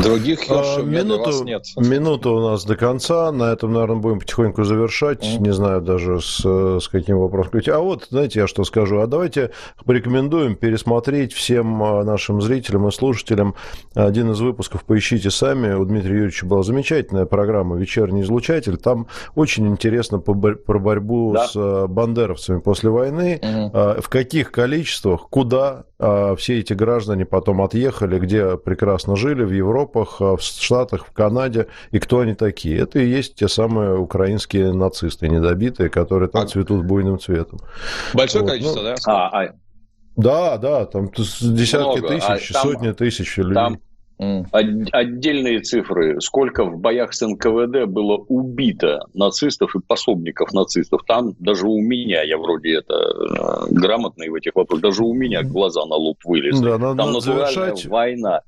[0.03, 1.65] Других а, минуту, нет.
[1.77, 3.33] Минуту у нас до конца.
[3.33, 5.25] На этом, наверное, будем потихоньку завершать.
[5.25, 5.41] Mm.
[5.41, 7.61] Не знаю даже с, с каким вопросом.
[7.73, 9.01] А вот, знаете, я что скажу.
[9.01, 9.51] А давайте
[9.85, 13.55] порекомендуем пересмотреть всем а, нашим зрителям и слушателям
[13.95, 14.85] один из выпусков.
[14.85, 15.75] Поищите сами.
[15.75, 18.77] У Дмитрия Юрьевича была замечательная программа «Вечерний излучатель».
[18.77, 21.47] Там очень интересно про борьбу да.
[21.47, 23.41] с а, бандеровцами после войны.
[23.43, 24.01] Mm.
[24.01, 29.51] В каких количествах, куда все эти граждане потом отъехали, где прекрасно жили, в
[29.99, 32.79] Европах, а в Штатах, в Канаде, и кто они такие.
[32.79, 36.47] Это и есть те самые украинские нацисты недобитые, которые там а...
[36.47, 37.61] цветут буйным цветом.
[38.15, 38.51] Большое вот.
[38.51, 38.95] количество, ну, да?
[39.07, 39.55] А, а...
[40.17, 42.09] Да, да, там десятки Много.
[42.09, 43.55] тысяч, а там, сотни тысяч людей.
[43.55, 43.79] Там
[44.51, 51.03] Отдельные цифры, сколько в боях с НКВД было убито нацистов и пособников нацистов.
[51.07, 55.45] Там даже у меня, я вроде это э, грамотный в этих вопросах, даже у меня
[55.45, 56.65] глаза на лоб вылезли.
[56.65, 57.87] Да, надо, Там надо завершать...
[57.87, 58.41] война.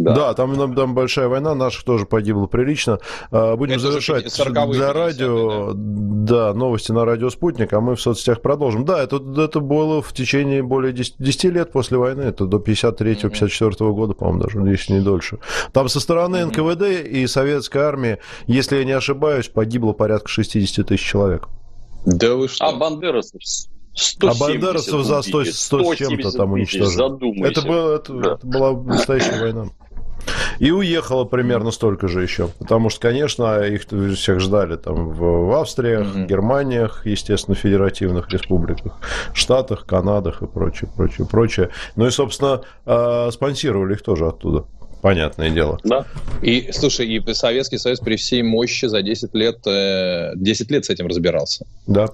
[0.00, 3.00] Да, да там, там большая война, наших тоже погибло прилично.
[3.30, 4.34] А, будем Это завершать
[4.70, 5.72] для радио.
[5.74, 6.52] Да.
[6.52, 8.86] да, новости на радио «Спутник», а мы в соцсетях продолжим.
[8.86, 13.30] Да, это, это было в течение более 10, 10 лет после войны, это до 53-54
[13.30, 13.92] mm-hmm.
[13.92, 15.38] года, по-моему, даже, если не дольше.
[15.72, 16.46] Там со стороны.
[16.46, 21.48] НКВД и советской армии, если я не ошибаюсь, погибло порядка 60 тысяч человек.
[22.06, 22.64] Да вы что?
[22.64, 23.32] А Бандерас
[23.94, 27.46] 170 а бандеровцев за 100, 100 с чем-то там уничтожили.
[27.46, 28.32] Это, было, это, да.
[28.34, 29.66] это была настоящая война.
[30.58, 32.48] И уехало примерно столько же еще.
[32.58, 33.82] Потому что, конечно, их
[34.16, 36.26] всех ждали там в, в Австриях, mm-hmm.
[36.26, 39.00] Германиях, естественно, федеративных республиках,
[39.32, 41.70] Штатах, Канадах и прочее, прочее, прочее.
[41.96, 44.64] Ну и, собственно, а, спонсировали их тоже оттуда.
[45.00, 45.78] Понятное дело.
[45.82, 46.04] Да.
[46.42, 50.90] И, слушай, и Советский Союз при всей мощи за 10 лет, 10 э, лет с
[50.90, 51.66] этим разбирался.
[51.86, 52.08] Да.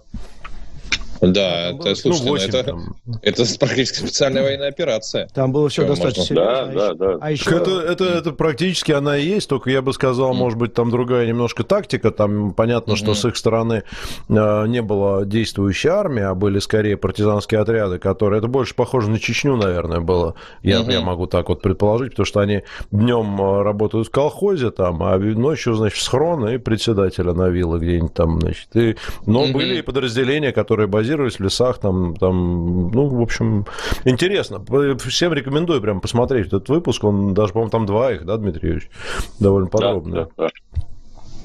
[1.21, 2.97] Да, это, слушайте, ну, 8, ну, это, там.
[3.23, 5.29] это практически специальная военная операция.
[5.35, 6.73] Там было все достаточно серьезно.
[6.73, 7.19] Да, да, да.
[7.21, 7.57] А еще...
[7.57, 10.37] это, это, это практически она и есть, только я бы сказал, mm.
[10.37, 12.11] может быть, там другая немножко тактика.
[12.11, 12.97] Там понятно, mm-hmm.
[12.97, 13.83] что с их стороны
[14.29, 18.39] э, не было действующей армии, а были скорее партизанские отряды, которые...
[18.39, 20.35] Это больше похоже на Чечню, наверное, было.
[20.62, 20.93] Я, mm-hmm.
[20.93, 25.19] я могу так вот предположить, потому что они днем э, работают в колхозе, там, а
[25.19, 28.69] ночью, значит, схрон и председателя на виллы где-нибудь там, значит.
[28.75, 28.97] И...
[29.25, 29.53] Но mm-hmm.
[29.53, 33.64] были и подразделения, которые базировались базировались в лесах, там, там, ну, в общем,
[34.04, 34.64] интересно.
[34.98, 37.04] Всем рекомендую прям посмотреть этот выпуск.
[37.04, 38.90] Он даже, по-моему, там два их, да, Дмитрий Юрьевич?
[39.38, 40.14] Довольно подробно.
[40.14, 40.82] Да, да, да.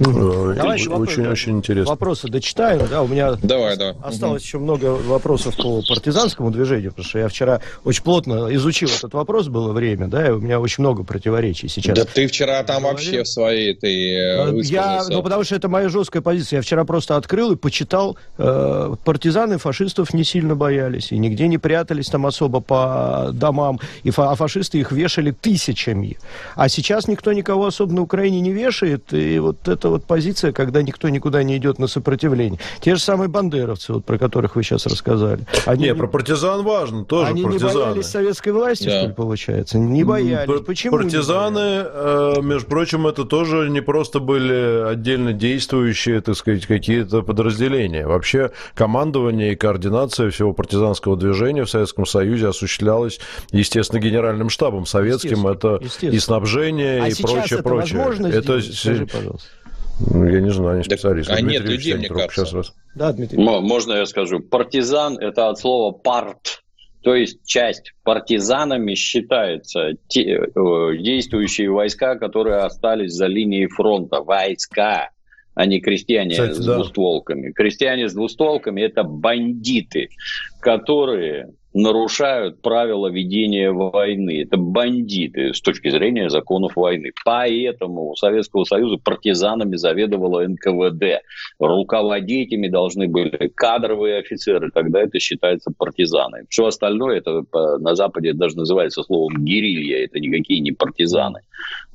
[0.01, 1.91] Давай очень, очень интересно.
[1.91, 3.95] Вопросы дочитаем, да, у меня Давай, да.
[4.03, 4.47] осталось угу.
[4.47, 9.47] еще много вопросов по партизанскому движению, потому что я вчера очень плотно изучил этот вопрос,
[9.47, 11.95] было время, да, и у меня очень много противоречий сейчас.
[11.95, 15.69] Да ты вчера там вообще в своей ты э, э, Я, ну, потому что это
[15.69, 16.57] моя жесткая позиция.
[16.57, 21.57] Я вчера просто открыл и почитал, э, партизаны фашистов не сильно боялись, и нигде не
[21.57, 26.17] прятались там особо по домам, и фа- а фашисты их вешали тысячами.
[26.55, 30.81] А сейчас никто никого особо на Украине не вешает, и вот это вот позиция, когда
[30.81, 32.59] никто никуда не идет на сопротивление.
[32.79, 35.45] Те же самые бандеровцы, вот, про которых вы сейчас рассказали.
[35.65, 37.73] Они не, про партизан важно, тоже они партизаны.
[37.73, 38.99] не боялись советской власти, да.
[38.99, 39.77] что ли, получается?
[39.77, 40.47] Не боялись.
[40.47, 46.65] Пар- Почему Партизаны, э, между прочим, это тоже не просто были отдельно действующие, так сказать,
[46.65, 48.07] какие-то подразделения.
[48.07, 53.19] Вообще командование и координация всего партизанского движения в Советском Союзе осуществлялась,
[53.51, 55.47] естественно, генеральным штабом советским.
[55.47, 57.99] Это и снабжение, а и прочее, это прочее.
[57.99, 58.77] Возможно это сделать?
[58.77, 59.47] Скажи, пожалуйста.
[60.09, 61.29] Ну, я не знаю, не специалист.
[61.29, 62.45] А нет людей, мне кажется.
[62.45, 62.73] Сейчас раз.
[62.95, 63.37] Да, Дмитрий.
[63.37, 64.39] Можно я скажу?
[64.39, 66.61] Партизан– это от слова «парт»,
[67.01, 74.21] то есть часть партизанами считаются те, э, действующие войска, которые остались за линией фронта.
[74.21, 75.09] Войска,
[75.55, 76.75] а не крестьяне Кстати, с да.
[76.75, 77.51] двустволками.
[77.51, 80.09] Крестьяне с двустволками– это бандиты,
[80.59, 84.43] которые нарушают правила ведения войны.
[84.43, 87.11] Это бандиты с точки зрения законов войны.
[87.23, 91.21] Поэтому у Советского Союза партизанами заведовало НКВД.
[91.59, 94.71] Руководить ими должны были кадровые офицеры.
[94.71, 96.45] Тогда это считается партизаны.
[96.49, 97.43] Все остальное, это
[97.79, 100.03] на Западе даже называется словом гирилья.
[100.03, 101.41] Это никакие не партизаны.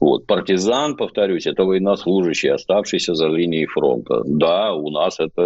[0.01, 0.27] Вот.
[0.27, 4.23] Партизан, повторюсь, это военнослужащий, оставшийся за линией фронта.
[4.25, 5.43] Да, у нас это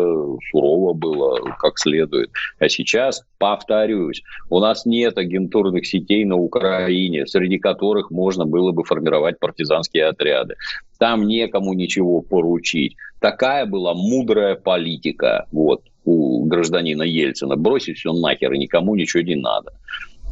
[0.51, 2.31] сурово было, как следует.
[2.59, 8.85] А сейчас, повторюсь, у нас нет агентурных сетей на Украине, среди которых можно было бы
[8.85, 10.57] формировать партизанские отряды.
[10.99, 12.97] Там некому ничего поручить.
[13.21, 17.57] Такая была мудрая политика вот, у гражданина Ельцина.
[17.57, 19.73] Бросить все нахер, и никому ничего не надо.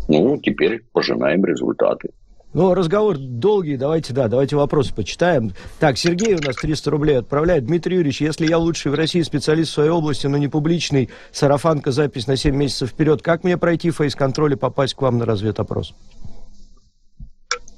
[0.09, 2.11] Ну, теперь пожинаем результаты.
[2.55, 5.53] Ну, разговор долгий, давайте, да, давайте вопросы почитаем.
[5.79, 7.67] Так, Сергей у нас 300 рублей отправляет.
[7.67, 11.91] Дмитрий Юрьевич, если я лучший в России специалист в своей области, но не публичный, сарафанка,
[11.91, 15.95] запись на 7 месяцев вперед, как мне пройти фейс-контроль и попасть к вам на разведопрос?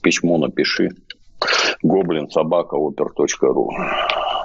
[0.03, 0.91] Письмо напиши.
[1.83, 3.71] Гоблин собака опер.ру.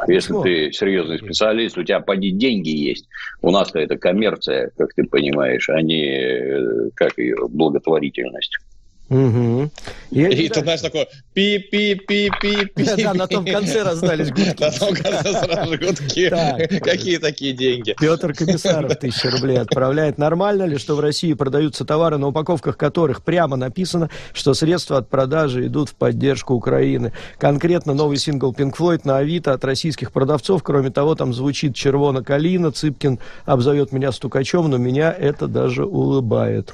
[0.08, 0.42] Если Письмо.
[0.42, 3.08] ты серьезный специалист, у тебя поди деньги есть.
[3.42, 8.58] У нас-то это коммерция, как ты понимаешь, а не э, как ее благотворительность.
[9.10, 9.70] Угу.
[10.12, 13.04] И, и ты знаешь, такое пи-пи-пи-пи-пи.
[13.04, 14.64] Да, на том конце раздались гудки.
[14.64, 16.30] На том конце сразу гудки.
[16.80, 17.96] Какие такие деньги?
[18.00, 20.18] Петр Комиссаров тысяча рублей отправляет.
[20.18, 25.10] Нормально ли, что в России продаются товары, на упаковках которых прямо написано, что средства от
[25.10, 27.14] продажи идут в поддержку Украины?
[27.38, 30.64] Конкретно новый сингл Pink Floyd на Авито от российских продавцов.
[30.64, 36.72] Кроме того, там звучит «Червона калина», Цыпкин обзовет меня стукачом, но меня это даже улыбает.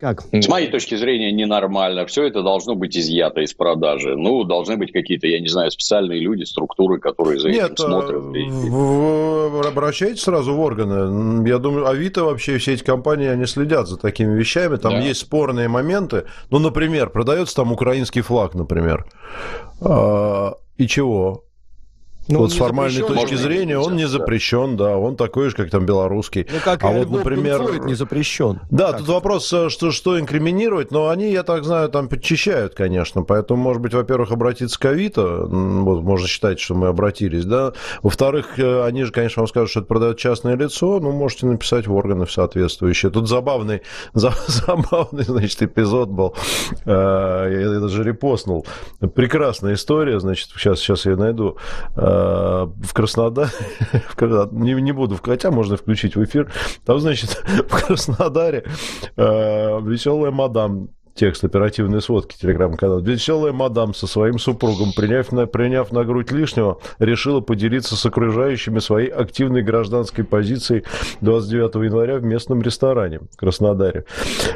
[0.00, 0.22] Как?
[0.30, 2.06] С моей точки зрения, ненормально.
[2.06, 4.14] Все это должно быть изъято из продажи.
[4.14, 8.22] Ну, должны быть какие-то, я не знаю, специальные люди, структуры, которые за Нет, этим смотрят.
[8.22, 11.48] Вы обращайтесь сразу в органы.
[11.48, 14.76] Я думаю, Авито вообще, все эти компании, они следят за такими вещами.
[14.76, 15.00] Там да.
[15.00, 16.26] есть спорные моменты.
[16.50, 19.04] Ну, например, продается там украинский флаг, например.
[19.80, 21.47] А, и чего?
[22.28, 24.96] Но вот с формальной точки зрения он не запрещен, да.
[24.96, 26.46] он такой же, как там белорусский.
[26.50, 28.60] Ну, как а вот, например, не запрещен.
[28.70, 28.98] Да, как?
[28.98, 33.62] тут вопрос, э, что, что инкриминировать, но они, я так знаю, там подчищают, конечно, поэтому,
[33.62, 37.72] может быть, во-первых, обратиться к Авито, вот, можно считать, что мы обратились, да,
[38.02, 41.86] во-вторых, э, они же, конечно, вам скажут, что это продает частное лицо, ну, можете написать
[41.86, 43.10] в органы соответствующие.
[43.10, 43.82] Тут забавный,
[44.14, 46.34] забавный, значит, эпизод был,
[46.84, 48.66] э, я даже репостнул,
[49.14, 51.56] прекрасная история, значит, сейчас, сейчас я найду,
[52.66, 53.50] в Краснодаре,
[54.52, 56.52] не, не буду, хотя можно включить в эфир,
[56.84, 58.64] там, значит, в Краснодаре
[59.16, 63.00] э, веселая мадам текст оперативной сводки телеграм-канала.
[63.00, 68.78] Веселая мадам со своим супругом, приняв на, приняв на грудь лишнего, решила поделиться с окружающими
[68.78, 70.84] своей активной гражданской позицией
[71.20, 74.04] 29 января в местном ресторане в Краснодаре.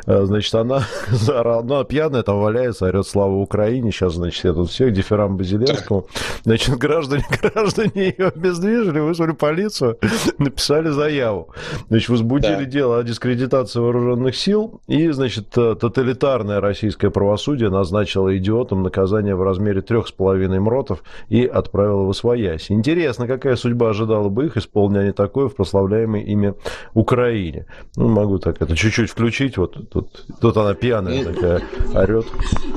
[0.06, 0.84] А, значит, она,
[1.28, 6.06] она пьяная там валяется, орет «Слава Украине!» Сейчас, значит, я тут всех, дифирам Базилевскому.
[6.44, 9.98] Значит, граждане, граждане ее обездвижили, вызвали полицию,
[10.38, 11.48] написали заяву.
[11.88, 12.64] Значит, возбудили да.
[12.64, 19.42] дело о дискредитации вооруженных сил и, значит, тоталитарной Верховное российское правосудие назначило идиотам наказание в
[19.42, 22.70] размере трех с половиной мротов и отправило в освоясь.
[22.70, 26.54] Интересно, какая судьба ожидала бы их, исполняя не такое в прославляемой ими
[26.94, 27.66] Украине.
[27.96, 29.56] Ну, могу так это чуть-чуть включить.
[29.56, 31.62] Вот тут, тут она пьяная такая,
[31.94, 32.26] орет.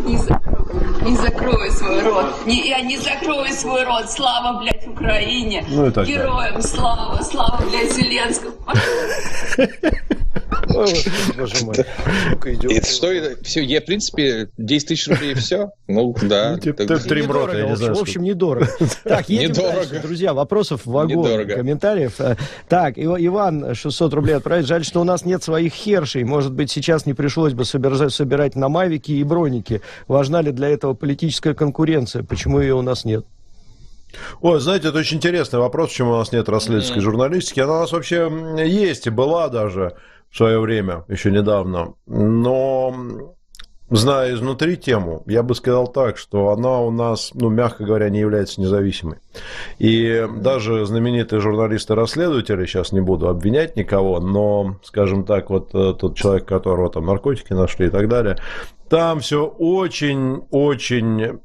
[0.05, 2.25] Не закрою свой рот.
[2.45, 4.09] Не, я не закрою свой рот.
[4.09, 5.65] Слава, блядь, Украине.
[5.69, 6.61] Ну, и так Героям далее.
[6.61, 8.53] слава, слава, блядь, Зеленскому.
[10.67, 11.75] Боже мой.
[11.75, 13.07] Это что,
[13.55, 15.69] все, я, в принципе, 10 тысяч рублей и все?
[15.87, 16.57] Ну, да.
[16.61, 17.95] Ну, три мрота, я не знаю.
[17.95, 18.67] В общем, недорого.
[19.03, 20.33] Так, едем дальше, друзья.
[20.33, 22.19] Вопросов вагон, комментариев.
[22.19, 22.35] Э,
[22.67, 24.67] так, Иван 600 рублей отправить.
[24.67, 26.25] Жаль, что у нас нет своих хершей.
[26.25, 29.81] Может быть, сейчас не пришлось бы собирать на мавики и броники.
[30.07, 32.23] Важна ли для этого политическая конкуренция?
[32.23, 33.25] Почему ее у нас нет?
[34.41, 37.59] Ой, знаете, это очень интересный вопрос, почему у нас нет расследовательской журналистики.
[37.59, 38.31] Она у нас вообще
[38.65, 39.95] есть и была даже
[40.29, 41.93] в свое время, еще недавно.
[42.05, 43.34] Но
[43.89, 48.19] зная изнутри тему, я бы сказал так, что она у нас, ну, мягко говоря, не
[48.19, 49.17] является независимой.
[49.77, 56.15] И даже знаменитые журналисты-расследователи, сейчас не буду обвинять никого, но, скажем так, вот э, тот
[56.15, 58.37] человек, которого там наркотики нашли и так далее,
[58.89, 61.39] там все очень-очень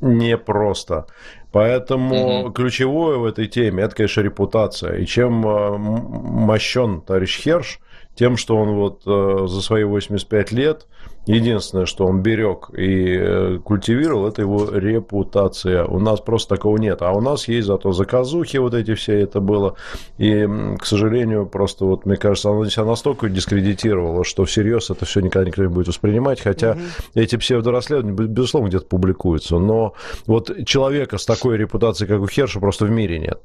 [0.00, 1.06] непросто.
[1.52, 2.52] Поэтому угу.
[2.52, 4.98] ключевое в этой теме это, конечно, репутация.
[4.98, 7.80] И чем э, мощен товарищ Херш,
[8.14, 10.86] тем, что он вот э, за свои 85 лет
[11.26, 15.84] Единственное, что он берег и э, культивировал, это его репутация.
[15.84, 17.02] У нас просто такого нет.
[17.02, 19.74] А у нас есть зато заказухи вот эти все это было.
[20.18, 20.46] И,
[20.78, 25.48] к сожалению, просто вот, мне кажется, она себя настолько дискредитировала, что всерьез это все никогда
[25.48, 26.40] никто не будет воспринимать.
[26.40, 26.80] Хотя угу.
[27.14, 29.58] эти псевдорасследования, безусловно, где-то публикуются.
[29.58, 29.94] Но
[30.26, 33.40] вот человека с такой репутацией, как у Херша, просто в мире нет.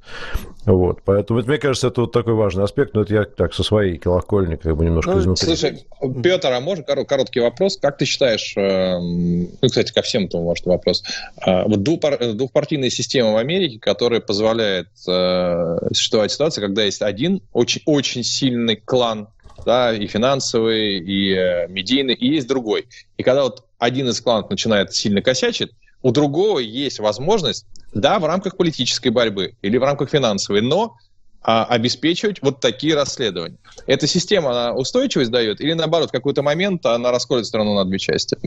[0.66, 1.02] Вот.
[1.04, 2.94] Поэтому, это, мне кажется, это вот такой важный аспект.
[2.94, 5.48] Но это я так со своей колокольни как бы немножко ну, изнутри.
[5.48, 5.88] Слушай,
[6.22, 7.71] Петр, а можно короткий вопрос?
[7.72, 11.04] Вопрос, как ты считаешь, э, ну, кстати, ко всем тому может вопрос,
[11.46, 17.82] э, вот двухпартийная система в Америке, которая позволяет э, существовать ситуация, когда есть один очень,
[17.86, 19.28] очень сильный клан,
[19.66, 22.88] да, и финансовый, и медийный, и есть другой.
[23.18, 25.72] И когда вот один из кланов начинает сильно косячить,
[26.02, 30.96] у другого есть возможность, да, в рамках политической борьбы или в рамках финансовой, но
[31.44, 33.58] а, обеспечивать вот такие расследования.
[33.88, 38.00] Эта система, она устойчивость дает или наоборот, в какой-то момент она расколет страну на две
[38.00, 38.38] части?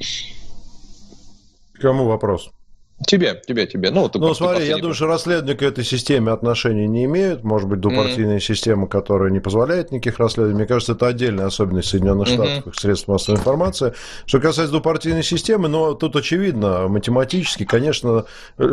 [1.74, 2.50] Кому вопрос?
[3.06, 3.90] Тебе, тебе, тебе.
[3.90, 7.42] Ну, ты, ну смотри, я думаю, что расследования к этой системе отношения не имеют.
[7.42, 8.40] Может быть, двупартийная mm-hmm.
[8.40, 10.58] система, которая не позволяет никаких расследований.
[10.58, 12.34] Мне кажется, это отдельная особенность Соединенных mm-hmm.
[12.34, 13.94] Штатов, как средств массовой информации.
[14.26, 18.26] Что касается двупартийной системы, но тут очевидно, математически, конечно,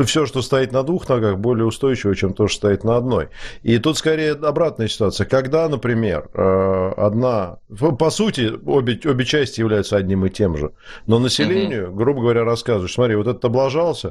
[0.05, 3.29] все, что стоит на двух ногах, более устойчиво, чем то, что стоит на одной.
[3.63, 5.25] И тут скорее обратная ситуация.
[5.25, 7.57] Когда, например, э, одна...
[7.97, 10.73] По сути, обе, обе части являются одним и тем же.
[11.07, 11.95] Но населению, mm-hmm.
[11.95, 14.10] грубо говоря, рассказываешь, смотри, вот этот облажался,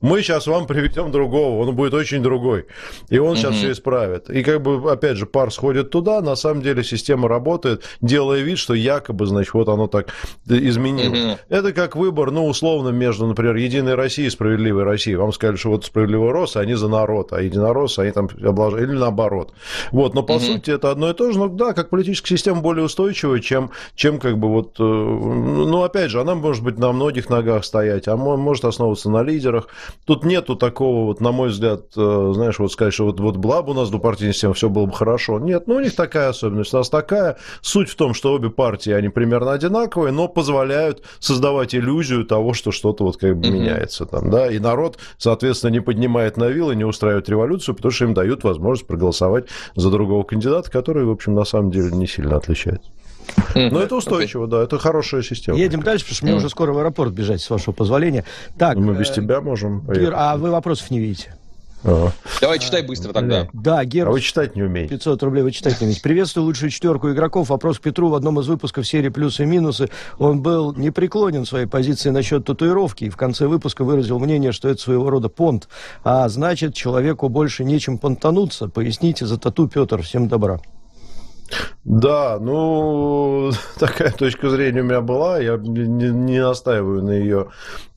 [0.00, 2.66] мы сейчас вам приведем другого, он будет очень другой.
[3.08, 4.30] И он сейчас все исправит.
[4.30, 8.58] И как бы, опять же, пар сходит туда, на самом деле система работает, делая вид,
[8.58, 10.08] что якобы, значит, вот оно так
[10.46, 11.38] изменилось.
[11.48, 15.16] Это как выбор, ну, условно, между, например, Единой Россией и Справедливой Россией.
[15.16, 18.92] Вам сказали, что вот Справедливый Рос, они за народ, а Единорос, они там облажали, или
[18.92, 19.52] наоборот.
[19.90, 22.84] Вот, но по сути это одно и то же, но да, как политическая система более
[22.84, 27.28] устойчивая, чем, чем как бы вот, э, ну, опять же, она может быть на многих
[27.28, 29.68] ногах стоять, а может основываться на лидерах,
[30.04, 33.62] тут нету такого, вот, на мой взгляд, э, знаешь, вот сказать, что вот, вот была
[33.62, 35.38] бы у нас двупартийная система, все было бы хорошо.
[35.38, 36.74] Нет, ну у них такая особенность.
[36.74, 37.38] У нас такая.
[37.60, 42.70] Суть в том, что обе партии, они примерно одинаковые, но позволяют создавать иллюзию того, что
[42.70, 43.50] что-то вот как бы mm-hmm.
[43.50, 48.04] меняется там, да, и народ, соответственно, не поднимает на вилы, не устраивает революцию, потому что
[48.04, 52.36] им дают возможность проголосовать за другого кандидата, который, в общем, на самом деле не сильно
[52.36, 52.90] отличается.
[53.54, 55.58] Но это устойчиво, да, это хорошая система.
[55.58, 58.24] Едем дальше, потому что мне уже скоро в аэропорт бежать, с вашего позволения.
[58.58, 59.84] Так, Мы без э, тебя можем.
[60.14, 61.34] А вы вопросов не видите?
[61.84, 62.12] Ага.
[62.40, 63.48] Давай читай быстро тогда.
[63.52, 64.08] Да, Герус.
[64.08, 64.90] А вы читать не умеете.
[64.90, 66.02] 500 рублей вы читать не умеете.
[66.02, 67.48] Приветствую лучшую четверку игроков.
[67.50, 69.88] Вопрос к Петру в одном из выпусков серии «Плюсы и минусы».
[70.18, 74.68] Он был непреклонен в своей позиции насчет татуировки и в конце выпуска выразил мнение, что
[74.68, 75.68] это своего рода понт.
[76.02, 78.68] А значит, человеку больше нечем понтануться.
[78.68, 80.02] Поясните за тату, Петр.
[80.02, 80.60] Всем добра.
[81.84, 85.38] Да, ну, такая точка зрения у меня была.
[85.38, 87.48] Я не, не настаиваю на ее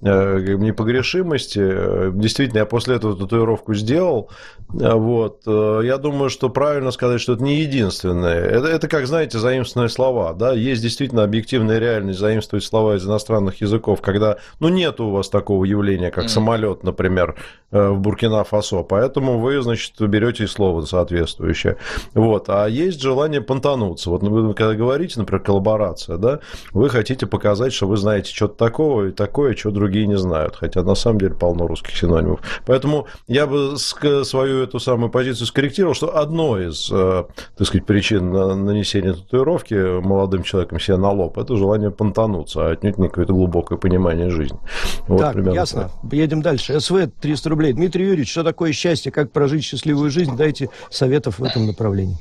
[0.01, 2.11] э, непогрешимости.
[2.11, 4.29] Действительно, я после этого татуировку сделал.
[4.69, 5.41] Вот.
[5.45, 8.39] Я думаю, что правильно сказать, что это не единственное.
[8.39, 10.33] Это, это как, знаете, заимствованные слова.
[10.33, 10.53] Да?
[10.53, 15.65] Есть действительно объективная реальность заимствовать слова из иностранных языков, когда ну, нет у вас такого
[15.65, 16.29] явления, как mm.
[16.29, 18.83] самолет, например, э, в Буркина-Фасо.
[18.83, 21.77] Поэтому вы, значит, берете слово соответствующее.
[22.13, 22.49] Вот.
[22.49, 24.09] А есть желание понтануться.
[24.09, 26.39] Вот вы когда говорите, например, коллаборация, да,
[26.71, 30.55] вы хотите показать, что вы знаете что-то такого и такое, что другие не знают.
[30.55, 32.41] Хотя на самом деле полно русских синонимов.
[32.65, 37.23] Поэтому я бы свою эту самую позицию скорректировал, что одной из, э,
[37.57, 42.97] так сказать, причин нанесения татуировки молодым человеком себе на лоб это желание понтануться, а отнюдь
[42.97, 44.59] не какое-то глубокое понимание жизни.
[45.07, 45.89] Вот так, ясно.
[46.01, 46.13] Так.
[46.13, 46.79] Едем дальше.
[46.79, 47.60] СВ 300 рублей.
[47.69, 49.11] Дмитрий Юрьевич, что такое счастье?
[49.11, 50.35] Как прожить счастливую жизнь?
[50.35, 52.17] Дайте советов в этом направлении.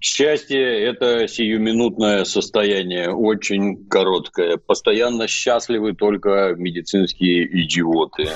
[0.00, 4.56] Счастье– это сиюминутное состояние, очень короткое.
[4.56, 8.28] Постоянно счастливы только медицинские идиоты.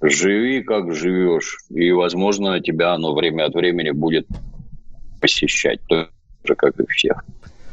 [0.00, 4.26] Живи, как живешь, и, возможно, тебя оно время от времени будет
[5.20, 6.10] посещать, так
[6.44, 7.22] же, как и всех.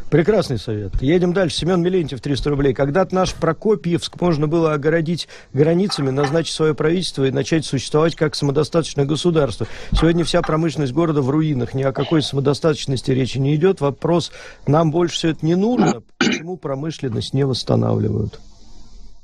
[0.10, 1.00] Прекрасный совет.
[1.02, 1.58] Едем дальше.
[1.58, 2.74] Семен Милентьев, 300 рублей.
[2.74, 9.06] Когда-то наш Прокопьевск можно было огородить границами, назначить свое правительство и начать существовать как самодостаточное
[9.06, 9.68] государство.
[9.92, 11.76] Сегодня вся промышленность города в руинах.
[11.76, 13.82] Ни о какой самодостаточности речи не идет.
[13.82, 14.32] Вопрос,
[14.66, 16.02] нам больше все это не нужно.
[16.18, 18.40] Почему промышленность не восстанавливают?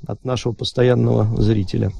[0.06, 1.90] От нашего постоянного зрителя.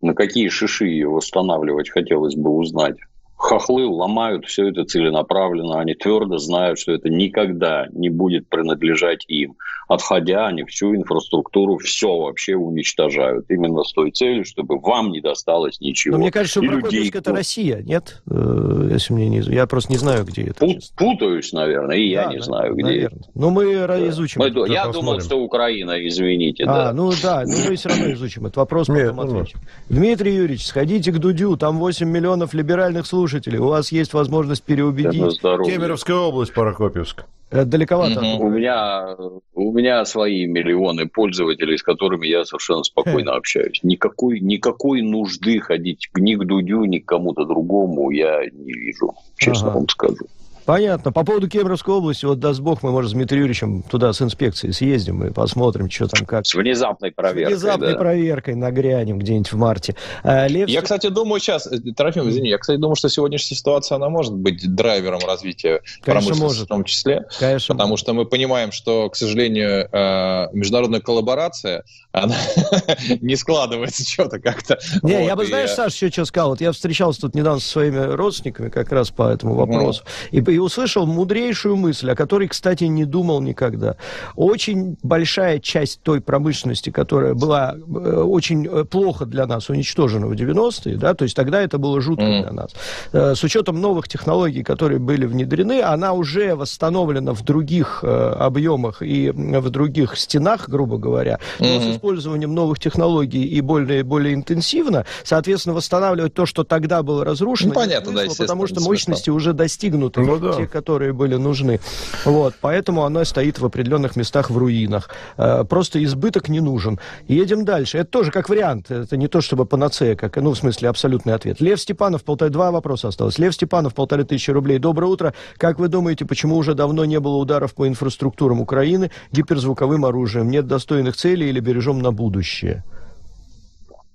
[0.00, 2.96] На какие шиши ее восстанавливать, хотелось бы узнать
[3.38, 9.56] хохлы ломают все это целенаправленно, они твердо знают, что это никогда не будет принадлежать им.
[9.86, 13.46] Отходя, они всю инфраструктуру, все вообще уничтожают.
[13.48, 16.16] Именно с той целью, чтобы вам не досталось ничего.
[16.16, 18.22] Но мне кажется, что Прокопьевск это Россия, нет?
[18.28, 19.38] Э, если мне не...
[19.38, 20.58] Я просто не знаю, где это.
[20.66, 23.18] Пут, путаюсь, наверное, и да, я не знаю, где наверное.
[23.20, 23.30] это.
[23.34, 24.08] Ну, мы да.
[24.08, 24.42] изучим.
[24.42, 24.92] Мы, я посмотрим.
[24.92, 26.64] думал, что Украина, извините.
[26.64, 26.92] А, да.
[26.92, 29.60] ну да, но мы все равно изучим этот вопрос, потом Нет, ответим.
[29.88, 33.58] Дмитрий Юрьевич, сходите к Дудю, там 8 миллионов либеральных служб слушателей.
[33.58, 35.40] У вас есть возможность переубедить.
[35.40, 37.24] Кемеровская область, Парахопьевск.
[37.50, 38.20] Это далековато.
[38.20, 38.44] Угу.
[38.44, 39.16] У меня
[39.54, 43.80] у меня свои миллионы пользователей, с которыми я совершенно спокойно общаюсь.
[43.82, 49.68] Никакой никакой нужды ходить ни к Дудю, ни к кому-то другому я не вижу, честно
[49.68, 49.76] ага.
[49.78, 50.26] вам скажу.
[50.68, 51.12] Понятно.
[51.12, 54.74] По поводу Кемеровской области, вот даст бог, мы, может, с Дмитрием Юрьевичем туда с инспекцией
[54.74, 56.44] съездим и посмотрим, что там как.
[56.44, 57.56] С внезапной проверкой.
[57.56, 57.98] С внезапной да.
[57.98, 59.96] проверкой нагрянем где-нибудь в марте.
[60.22, 60.68] А, Лев...
[60.68, 64.34] Я, кстати, думаю сейчас, э, Трофим, извини, я, кстати, думаю, что сегодняшняя ситуация, она может
[64.34, 66.64] быть драйвером развития Конечно, промышленности может.
[66.64, 67.26] в том числе.
[67.38, 67.74] Конечно.
[67.74, 68.04] Потому может.
[68.04, 72.36] что мы понимаем, что, к сожалению, э, международная коллаборация, она
[73.22, 74.78] не складывается что-то как-то.
[75.02, 76.50] Не, я бы, знаешь, Саша, еще что сказал.
[76.50, 80.04] Вот я встречался тут недавно со своими родственниками как раз по этому вопросу.
[80.30, 83.94] И и услышал мудрейшую мысль, о которой, кстати, не думал никогда.
[84.34, 90.32] Очень большая часть той промышленности, которая была э, очень э, плохо для нас уничтожена в
[90.32, 92.42] 90-е, да, то есть тогда это было жутко mm.
[92.42, 92.70] для нас.
[93.12, 99.30] Э, с учетом новых технологий, которые были внедрены, она уже восстановлена в других объемах и
[99.30, 101.92] в других стенах, грубо говоря, но mm-hmm.
[101.92, 107.74] с использованием новых технологий и более, более интенсивно, соответственно, восстанавливать то, что тогда было разрушено,
[107.74, 110.20] ну, понятно, смысла, да, потому что мощности уже достигнуты.
[110.20, 110.47] Ну, да.
[110.56, 111.80] Те, которые были нужны.
[112.24, 115.10] Вот, поэтому она стоит в определенных местах в руинах.
[115.36, 116.98] Э, просто избыток не нужен.
[117.26, 117.98] Едем дальше.
[117.98, 118.90] Это тоже как вариант.
[118.90, 121.60] Это не то, чтобы панацея, как, ну, в смысле, абсолютный ответ.
[121.60, 123.38] Лев Степанов, полторы, два вопроса осталось.
[123.38, 124.78] Лев Степанов, полторы тысячи рублей.
[124.78, 125.34] Доброе утро.
[125.56, 130.50] Как вы думаете, почему уже давно не было ударов по инфраструктурам Украины гиперзвуковым оружием?
[130.50, 132.84] Нет достойных целей или бережем на будущее?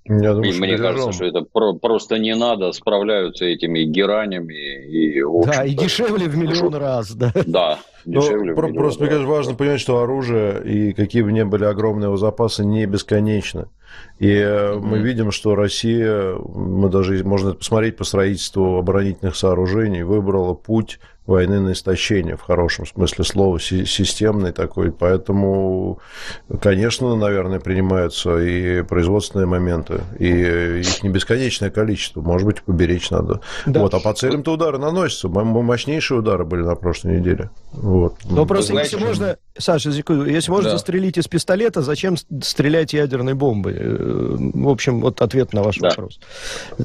[0.06, 0.86] Я думаю, и мне бережем.
[0.86, 4.86] кажется, что это про- просто не надо, справляются этими геранями.
[4.86, 7.32] И, общем, да, и дешевле в миллион раз, да.
[7.46, 8.54] Да, Дешевле.
[8.54, 12.18] Ну, просто, мне кажется, важно понимать, что оружие и какие бы ни были огромные его
[12.18, 13.68] запасы, не бесконечны.
[14.20, 14.80] И mm-hmm.
[14.80, 21.60] мы видим, что Россия, мы даже можно посмотреть по строительству оборонительных сооружений, выбрала путь войны
[21.60, 24.92] на истощение, в хорошем смысле слова, системный такой.
[24.92, 26.00] Поэтому,
[26.62, 32.22] конечно, наверное, принимаются и производственные моменты, и их не бесконечное количество.
[32.22, 33.42] Может быть, поберечь надо.
[33.66, 33.82] Да.
[33.82, 35.30] Вот, а по целям-то удары наносятся.
[35.30, 37.50] Мощнейшие удары были на прошлой неделе.
[37.72, 38.18] Вот.
[38.26, 40.78] Но просто, знаете, если можно, Саша, если можно да.
[40.78, 43.76] застрелить из пистолета, зачем стрелять ядерной бомбой?
[43.78, 45.90] Э, в общем, вот ответ на ваш да.
[45.90, 46.20] вопрос.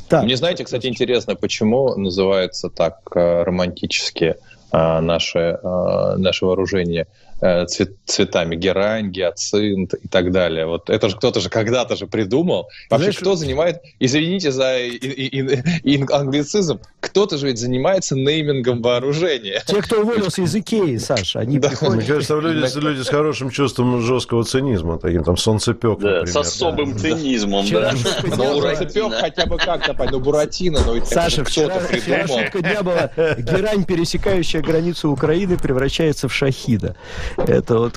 [0.09, 0.25] Так.
[0.25, 4.37] Мне, знаете, кстати, интересно, почему называется так э, романтически
[4.73, 7.07] э, наше, наше вооружение–
[7.41, 10.67] цвет, цветами герань, гиацинт и так далее.
[10.67, 12.69] Вот это же кто-то же когда-то же придумал.
[12.91, 18.83] Вообще, Знаешь, кто занимает, извините за и, и, и, англицизм, кто-то же ведь занимается неймингом
[18.83, 19.63] вооружения.
[19.67, 21.69] Те, кто уволился из Икеи, Саша, они да.
[21.69, 21.97] приходят...
[21.97, 26.29] Мне кажется, люди, люди с хорошим чувством жесткого цинизма, таким там солнцепек, да, например.
[26.29, 26.99] с особым да.
[26.99, 27.93] цинизмом, да.
[28.25, 33.11] Ну, солнцепек хотя бы как-то, ну, Буратино, но ведь Саша, вчера, вчера шутка дня была,
[33.17, 36.97] герань, пересекающая границу Украины, превращается в шахида.
[37.37, 37.97] Это вот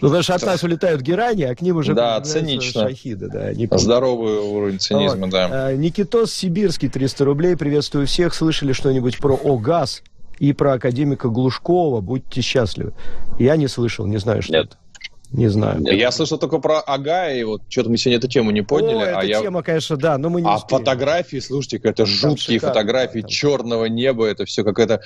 [0.00, 2.82] Ну, потому что от нас улетают герани, а к ним уже да, цинично.
[2.82, 3.28] шахиды.
[3.28, 3.68] Да, они...
[3.70, 5.30] Здоровый уровень цинизма, вот.
[5.30, 5.48] да.
[5.50, 7.56] А, Никитос Сибирский, 300 рублей.
[7.56, 8.34] Приветствую всех.
[8.34, 10.02] Слышали что-нибудь про ОГАЗ
[10.38, 12.00] и про академика Глушкова?
[12.00, 12.92] Будьте счастливы.
[13.38, 14.66] Я не слышал, не знаю, что Нет.
[14.66, 14.76] это.
[15.30, 15.82] Не знаю.
[15.84, 19.04] Я слышал только про Ага, и вот что-то мы сегодня эту тему не подняли.
[19.04, 19.40] О, а эта я...
[19.42, 20.80] тема, конечно, да, но мы не А успеем.
[20.80, 25.02] фотографии, слушайте, это жуткие шикарно, фотографии да, черного неба, это все какое-то...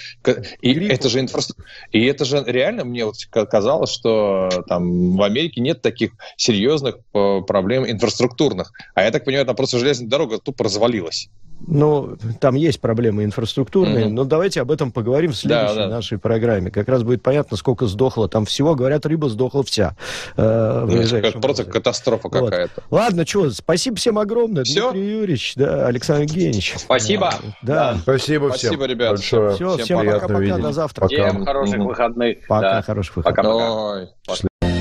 [0.60, 0.92] И Грипп.
[0.92, 1.68] это же инфраструктура...
[1.90, 7.40] И это же реально мне вот казалось, что там в Америке нет таких серьезных э,
[7.46, 8.72] проблем инфраструктурных.
[8.94, 11.30] А я так понимаю, там просто железная дорога тупо развалилась.
[11.66, 14.12] Ну, там есть проблемы инфраструктурные, mm-hmm.
[14.12, 15.94] но давайте об этом поговорим в следующей да, да.
[15.96, 16.70] нашей программе.
[16.70, 18.74] Как раз будет понятно, сколько сдохло там всего.
[18.74, 19.96] Говорят, рыба сдохла вся.
[20.36, 22.50] Э, в просто катастрофа вот.
[22.50, 22.82] какая-то.
[22.90, 24.64] Ладно, что, спасибо всем огромное.
[24.64, 24.92] Все?
[24.92, 26.74] Дмитрий Юрьевич, да, Александр Евгеньевич.
[26.76, 27.34] Спасибо.
[27.62, 27.96] Да.
[28.02, 28.72] Спасибо всем.
[28.72, 29.10] Спасибо, ребят.
[29.10, 29.54] Большое.
[29.54, 31.08] Все, всем, всем пока-пока, до завтра.
[31.08, 32.38] Всем хороших выходных.
[32.48, 33.44] Пока, хороших выходных.
[33.44, 34.71] Пока-пока.